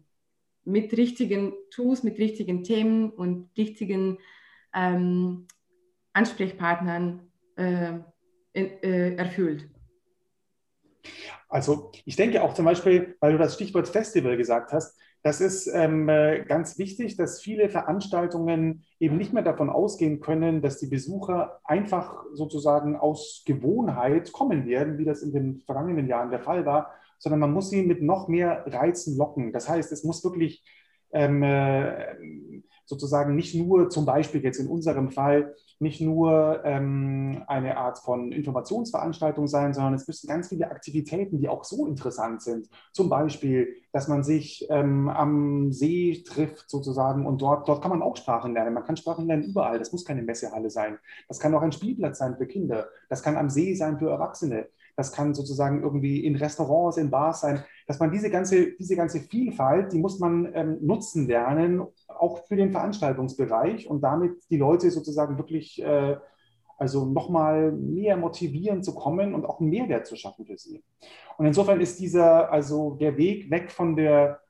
mit 0.65 0.93
richtigen 0.97 1.53
Tools, 1.71 2.03
mit 2.03 2.19
richtigen 2.19 2.65
Themen 2.65 3.11
und 3.11 3.51
richtigen 3.57 4.19
ähm, 4.75 5.47
Ansprechpartnern 6.15 7.31
äh, 7.55 8.01
äh, 8.55 9.15
erfüllt. 9.15 9.69
Also 11.49 11.91
ich 12.05 12.17
denke 12.17 12.43
auch 12.43 12.55
zum 12.55 12.65
Beispiel, 12.65 13.17
weil 13.21 13.33
du 13.33 13.39
das 13.39 13.55
Stichwort 13.55 13.89
Festival 13.89 14.37
gesagt 14.37 14.73
hast, 14.73 14.99
das 15.23 15.41
ist 15.41 15.67
ähm, 15.67 16.09
äh, 16.09 16.45
ganz 16.45 16.79
wichtig, 16.79 17.17
dass 17.17 17.43
viele 17.43 17.69
Veranstaltungen 17.69 18.85
eben 19.01 19.17
nicht 19.17 19.33
mehr 19.33 19.43
davon 19.43 19.69
ausgehen 19.69 20.21
können, 20.21 20.63
dass 20.63 20.79
die 20.79 20.87
Besucher 20.87 21.61
einfach 21.65 22.25
sozusagen 22.35 22.97
aus 22.97 23.43
Gewohnheit 23.45 24.33
kommen 24.33 24.67
werden, 24.67 24.99
wie 24.99 25.05
das 25.05 25.23
in 25.23 25.33
den 25.33 25.61
vergangenen 25.67 26.07
Jahren 26.07 26.31
der 26.31 26.41
Fall 26.41 26.67
war, 26.67 26.93
sondern 27.19 27.41
man 27.41 27.53
muss 27.53 27.71
sie 27.71 27.83
mit 27.83 28.01
noch 28.01 28.29
mehr 28.29 28.65
Reizen 28.67 29.17
locken. 29.17 29.53
Das 29.53 29.69
heißt, 29.69 29.91
es 29.91 30.05
muss 30.05 30.23
wirklich 30.23 30.63
ähm, 31.13 31.43
äh, 31.43 32.15
sozusagen 32.89 33.37
nicht 33.37 33.55
nur 33.55 33.91
zum 33.91 34.07
Beispiel 34.07 34.43
jetzt 34.43 34.59
in 34.59 34.67
unserem 34.67 35.11
Fall 35.11 35.55
nicht 35.79 36.01
nur 36.01 36.65
ähm, 36.65 37.45
eine 37.47 37.77
Art 37.77 37.99
von 37.99 38.33
Informationsveranstaltung 38.33 39.47
sein, 39.47 39.75
sondern 39.75 39.95
es 39.95 40.09
müssen 40.09 40.27
ganz 40.27 40.49
viele 40.49 40.71
Aktivitäten, 40.71 41.39
die 41.39 41.49
auch 41.49 41.65
so 41.65 41.87
interessant 41.87 42.43
sind. 42.43 42.69
Zum 42.93 43.09
Beispiel, 43.09 43.77
dass 43.93 44.09
man 44.09 44.25
sich 44.25 44.67
ähm, 44.71 45.09
am 45.09 45.71
See 45.71 46.25
trifft 46.27 46.69
sozusagen 46.69 47.27
und 47.27 47.43
dort, 47.43 47.69
dort 47.69 47.83
kann 47.83 47.91
man 47.91 48.03
auch 48.03 48.17
Sprachen 48.17 48.55
lernen. 48.55 48.75
Man 48.75 48.85
kann 48.85 48.97
Sprachen 48.97 49.27
lernen 49.27 49.45
überall. 49.45 49.79
Das 49.79 49.93
muss 49.93 50.05
keine 50.05 50.23
Messehalle 50.23 50.71
sein. 50.71 50.99
Das 51.29 51.39
kann 51.39 51.55
auch 51.55 51.63
ein 51.63 51.73
Spielplatz 51.73 52.19
sein 52.19 52.37
für 52.37 52.47
Kinder. 52.47 52.89
Das 53.09 53.23
kann 53.23 53.37
am 53.37 53.51
See 53.51 53.75
sein 53.75 53.99
für 53.99 54.11
Erwachsene. 54.11 54.67
Das 54.99 55.13
kann 55.13 55.33
sozusagen 55.33 55.81
irgendwie 55.81 56.25
in 56.25 56.35
Restaurants, 56.35 56.97
in 56.97 57.09
Bars 57.09 57.43
sein. 57.43 57.63
Dass 57.87 58.01
man 58.01 58.11
diese 58.11 58.31
ganze, 58.31 58.73
diese 58.73 58.97
ganze 58.97 59.21
Vielfalt, 59.21 59.93
die 59.93 60.01
muss 60.01 60.19
man 60.19 60.51
ähm, 60.53 60.79
nutzen 60.81 61.29
lernen, 61.29 61.87
auch 62.09 62.45
für 62.49 62.57
den 62.57 62.73
Veranstaltungsbereich 62.73 63.89
und 63.89 64.01
damit 64.01 64.33
die 64.51 64.57
Leute 64.57 64.91
sozusagen 64.91 65.39
wirklich 65.39 65.81
äh, 65.81 66.17
also 66.79 67.05
nochmal 67.05 67.71
mehr 67.71 68.17
motivieren 68.17 68.83
zu 68.83 68.93
kommen 68.93 69.35
und 69.35 69.45
auch 69.45 69.61
einen 69.61 69.71
Mehrwert 69.71 70.09
zu 70.09 70.17
schaffen 70.17 70.45
für 70.47 70.59
sie. 70.59 70.83
Und 71.37 71.47
insofern 71.47 71.81
ist 71.81 72.01
dieser, 72.01 72.51
also 72.51 72.97
der 72.97 73.17
Weg 73.17 73.53
weg 73.53 73.71
von 73.71 73.95
der 73.95 74.41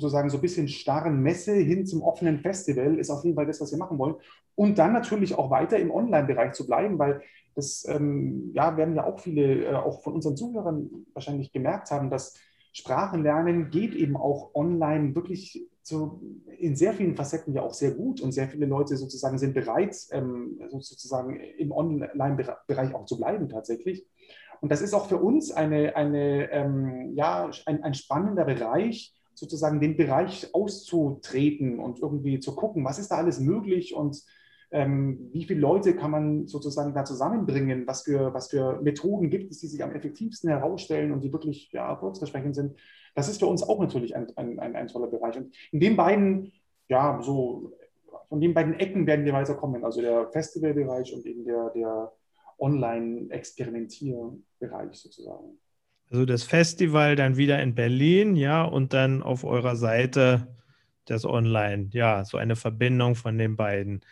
sozusagen 0.00 0.30
so 0.30 0.38
ein 0.38 0.40
bisschen 0.40 0.68
starren 0.68 1.20
Messe 1.20 1.52
hin 1.52 1.84
zum 1.84 2.02
offenen 2.02 2.40
Festival 2.40 2.98
ist 2.98 3.10
auf 3.10 3.24
jeden 3.24 3.36
Fall 3.36 3.46
das, 3.46 3.60
was 3.60 3.72
wir 3.72 3.78
machen 3.78 3.98
wollen. 3.98 4.14
Und 4.54 4.78
dann 4.78 4.94
natürlich 4.94 5.34
auch 5.34 5.50
weiter 5.50 5.78
im 5.78 5.90
Online-Bereich 5.90 6.54
zu 6.54 6.66
bleiben, 6.66 6.98
weil 6.98 7.20
das 7.54 7.84
ähm, 7.86 8.52
ja, 8.54 8.76
werden 8.78 8.96
ja 8.96 9.04
auch 9.04 9.20
viele, 9.20 9.66
äh, 9.66 9.74
auch 9.74 10.02
von 10.02 10.14
unseren 10.14 10.36
Zuhörern 10.36 10.88
wahrscheinlich 11.12 11.52
gemerkt 11.52 11.90
haben, 11.90 12.08
dass 12.08 12.38
Sprachenlernen 12.72 13.68
geht 13.68 13.94
eben 13.94 14.16
auch 14.16 14.54
online 14.54 15.14
wirklich 15.14 15.68
so 15.82 16.22
in 16.58 16.74
sehr 16.74 16.94
vielen 16.94 17.14
Facetten 17.14 17.52
ja 17.52 17.60
auch 17.60 17.74
sehr 17.74 17.90
gut 17.90 18.22
und 18.22 18.32
sehr 18.32 18.48
viele 18.48 18.64
Leute 18.64 18.96
sozusagen 18.96 19.36
sind 19.36 19.52
bereit, 19.52 19.94
ähm, 20.12 20.58
sozusagen 20.70 21.36
im 21.36 21.70
Online-Bereich 21.70 22.94
auch 22.94 23.04
zu 23.04 23.18
bleiben 23.18 23.50
tatsächlich. 23.50 24.06
Und 24.62 24.72
das 24.72 24.80
ist 24.80 24.94
auch 24.94 25.08
für 25.08 25.18
uns 25.18 25.50
eine, 25.50 25.96
eine, 25.96 26.50
ähm, 26.50 27.12
ja, 27.14 27.50
ein, 27.66 27.82
ein 27.82 27.92
spannender 27.92 28.46
Bereich, 28.46 29.12
sozusagen 29.34 29.80
den 29.80 29.96
Bereich 29.96 30.54
auszutreten 30.54 31.78
und 31.78 32.00
irgendwie 32.00 32.40
zu 32.40 32.54
gucken, 32.54 32.84
was 32.84 32.98
ist 32.98 33.10
da 33.10 33.16
alles 33.16 33.40
möglich 33.40 33.94
und 33.94 34.22
ähm, 34.72 35.28
wie 35.32 35.44
viele 35.44 35.60
Leute 35.60 35.94
kann 35.94 36.10
man 36.10 36.46
sozusagen 36.46 36.94
da 36.94 37.04
zusammenbringen, 37.04 37.86
was 37.86 38.02
für, 38.02 38.32
was 38.32 38.48
für 38.48 38.80
Methoden 38.80 39.28
gibt 39.28 39.52
es, 39.52 39.60
die 39.60 39.66
sich 39.66 39.84
am 39.84 39.92
effektivsten 39.92 40.48
herausstellen 40.48 41.12
und 41.12 41.22
die 41.22 41.32
wirklich 41.32 41.70
ja, 41.72 41.86
erfolgsversprechend 41.88 42.54
sind. 42.54 42.78
Das 43.14 43.28
ist 43.28 43.38
für 43.38 43.46
uns 43.46 43.62
auch 43.62 43.80
natürlich 43.80 44.16
ein, 44.16 44.28
ein, 44.36 44.58
ein, 44.58 44.74
ein 44.74 44.88
toller 44.88 45.08
Bereich. 45.08 45.36
Und 45.36 45.54
in 45.72 45.80
den 45.80 45.96
beiden, 45.96 46.52
ja, 46.88 47.20
so 47.22 47.74
von 48.30 48.40
den 48.40 48.54
beiden 48.54 48.72
Ecken 48.74 49.06
werden 49.06 49.26
wir 49.26 49.34
weiterkommen, 49.34 49.84
also 49.84 50.00
der 50.00 50.30
Festivalbereich 50.30 51.14
und 51.14 51.26
eben 51.26 51.44
der, 51.44 51.68
der 51.70 52.12
Online-Experimentierbereich 52.58 54.94
sozusagen. 54.94 55.58
Also 56.12 56.26
das 56.26 56.42
Festival 56.42 57.16
dann 57.16 57.38
wieder 57.38 57.62
in 57.62 57.74
Berlin, 57.74 58.36
ja, 58.36 58.64
und 58.64 58.92
dann 58.92 59.22
auf 59.22 59.44
eurer 59.44 59.76
Seite 59.76 60.46
das 61.06 61.24
Online, 61.24 61.88
ja, 61.92 62.22
so 62.26 62.36
eine 62.36 62.54
Verbindung 62.54 63.14
von 63.14 63.38
den 63.38 63.56
beiden. 63.56 64.02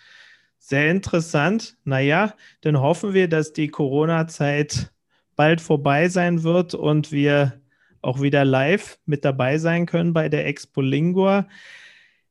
Sehr 0.58 0.90
interessant. 0.90 1.76
Naja, 1.84 2.32
dann 2.62 2.80
hoffen 2.80 3.12
wir, 3.12 3.28
dass 3.28 3.52
die 3.52 3.68
Corona-Zeit 3.68 4.90
bald 5.36 5.60
vorbei 5.60 6.08
sein 6.08 6.42
wird 6.42 6.72
und 6.74 7.12
wir 7.12 7.60
auch 8.00 8.22
wieder 8.22 8.46
live 8.46 8.98
mit 9.04 9.22
dabei 9.26 9.58
sein 9.58 9.84
können 9.84 10.14
bei 10.14 10.30
der 10.30 10.46
Expo 10.46 10.80
Lingua. 10.80 11.48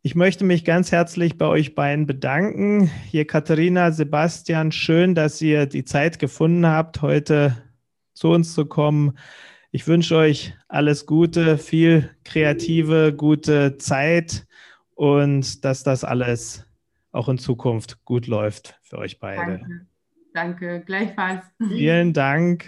Ich 0.02 0.16
möchte 0.16 0.46
mich 0.46 0.66
ganz 0.66 0.92
herzlich 0.92 1.38
bei 1.38 1.46
euch 1.46 1.76
beiden 1.76 2.08
bedanken. 2.08 2.90
Hier 3.06 3.28
Katharina, 3.28 3.92
Sebastian, 3.92 4.72
schön, 4.72 5.14
dass 5.14 5.40
ihr 5.44 5.68
die 5.68 5.84
Zeit 5.84 6.18
gefunden 6.18 6.66
habt, 6.66 7.04
heute 7.04 7.56
zu 8.16 8.30
uns 8.30 8.56
zu 8.56 8.66
kommen. 8.66 9.16
Ich 9.72 9.88
wünsche 9.88 10.16
euch 10.16 10.54
alles 10.68 11.06
Gute, 11.06 11.60
viel 11.60 12.10
kreative, 12.24 13.14
gute 13.14 13.78
Zeit 13.78 14.48
und 14.96 15.64
dass 15.64 15.84
das 15.84 16.04
alles 16.04 16.66
auch 17.12 17.30
in 17.30 17.38
Zukunft 17.38 18.04
gut 18.04 18.26
läuft 18.26 18.80
für 18.82 18.98
euch 18.98 19.20
beide. 19.20 19.60
Danke, 19.60 19.88
Danke. 20.34 20.84
gleichfalls. 20.86 21.44
Vielen 21.60 22.14
Dank. 22.14 22.66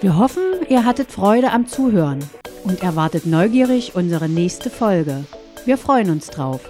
Wir 0.00 0.16
hoffen, 0.16 0.42
ihr 0.70 0.86
hattet 0.86 1.12
Freude 1.12 1.52
am 1.52 1.66
Zuhören 1.66 2.24
und 2.64 2.82
erwartet 2.82 3.26
neugierig 3.26 3.94
unsere 3.94 4.28
nächste 4.28 4.70
Folge. 4.70 5.24
Wir 5.66 5.76
freuen 5.76 6.08
uns 6.08 6.28
drauf. 6.28 6.60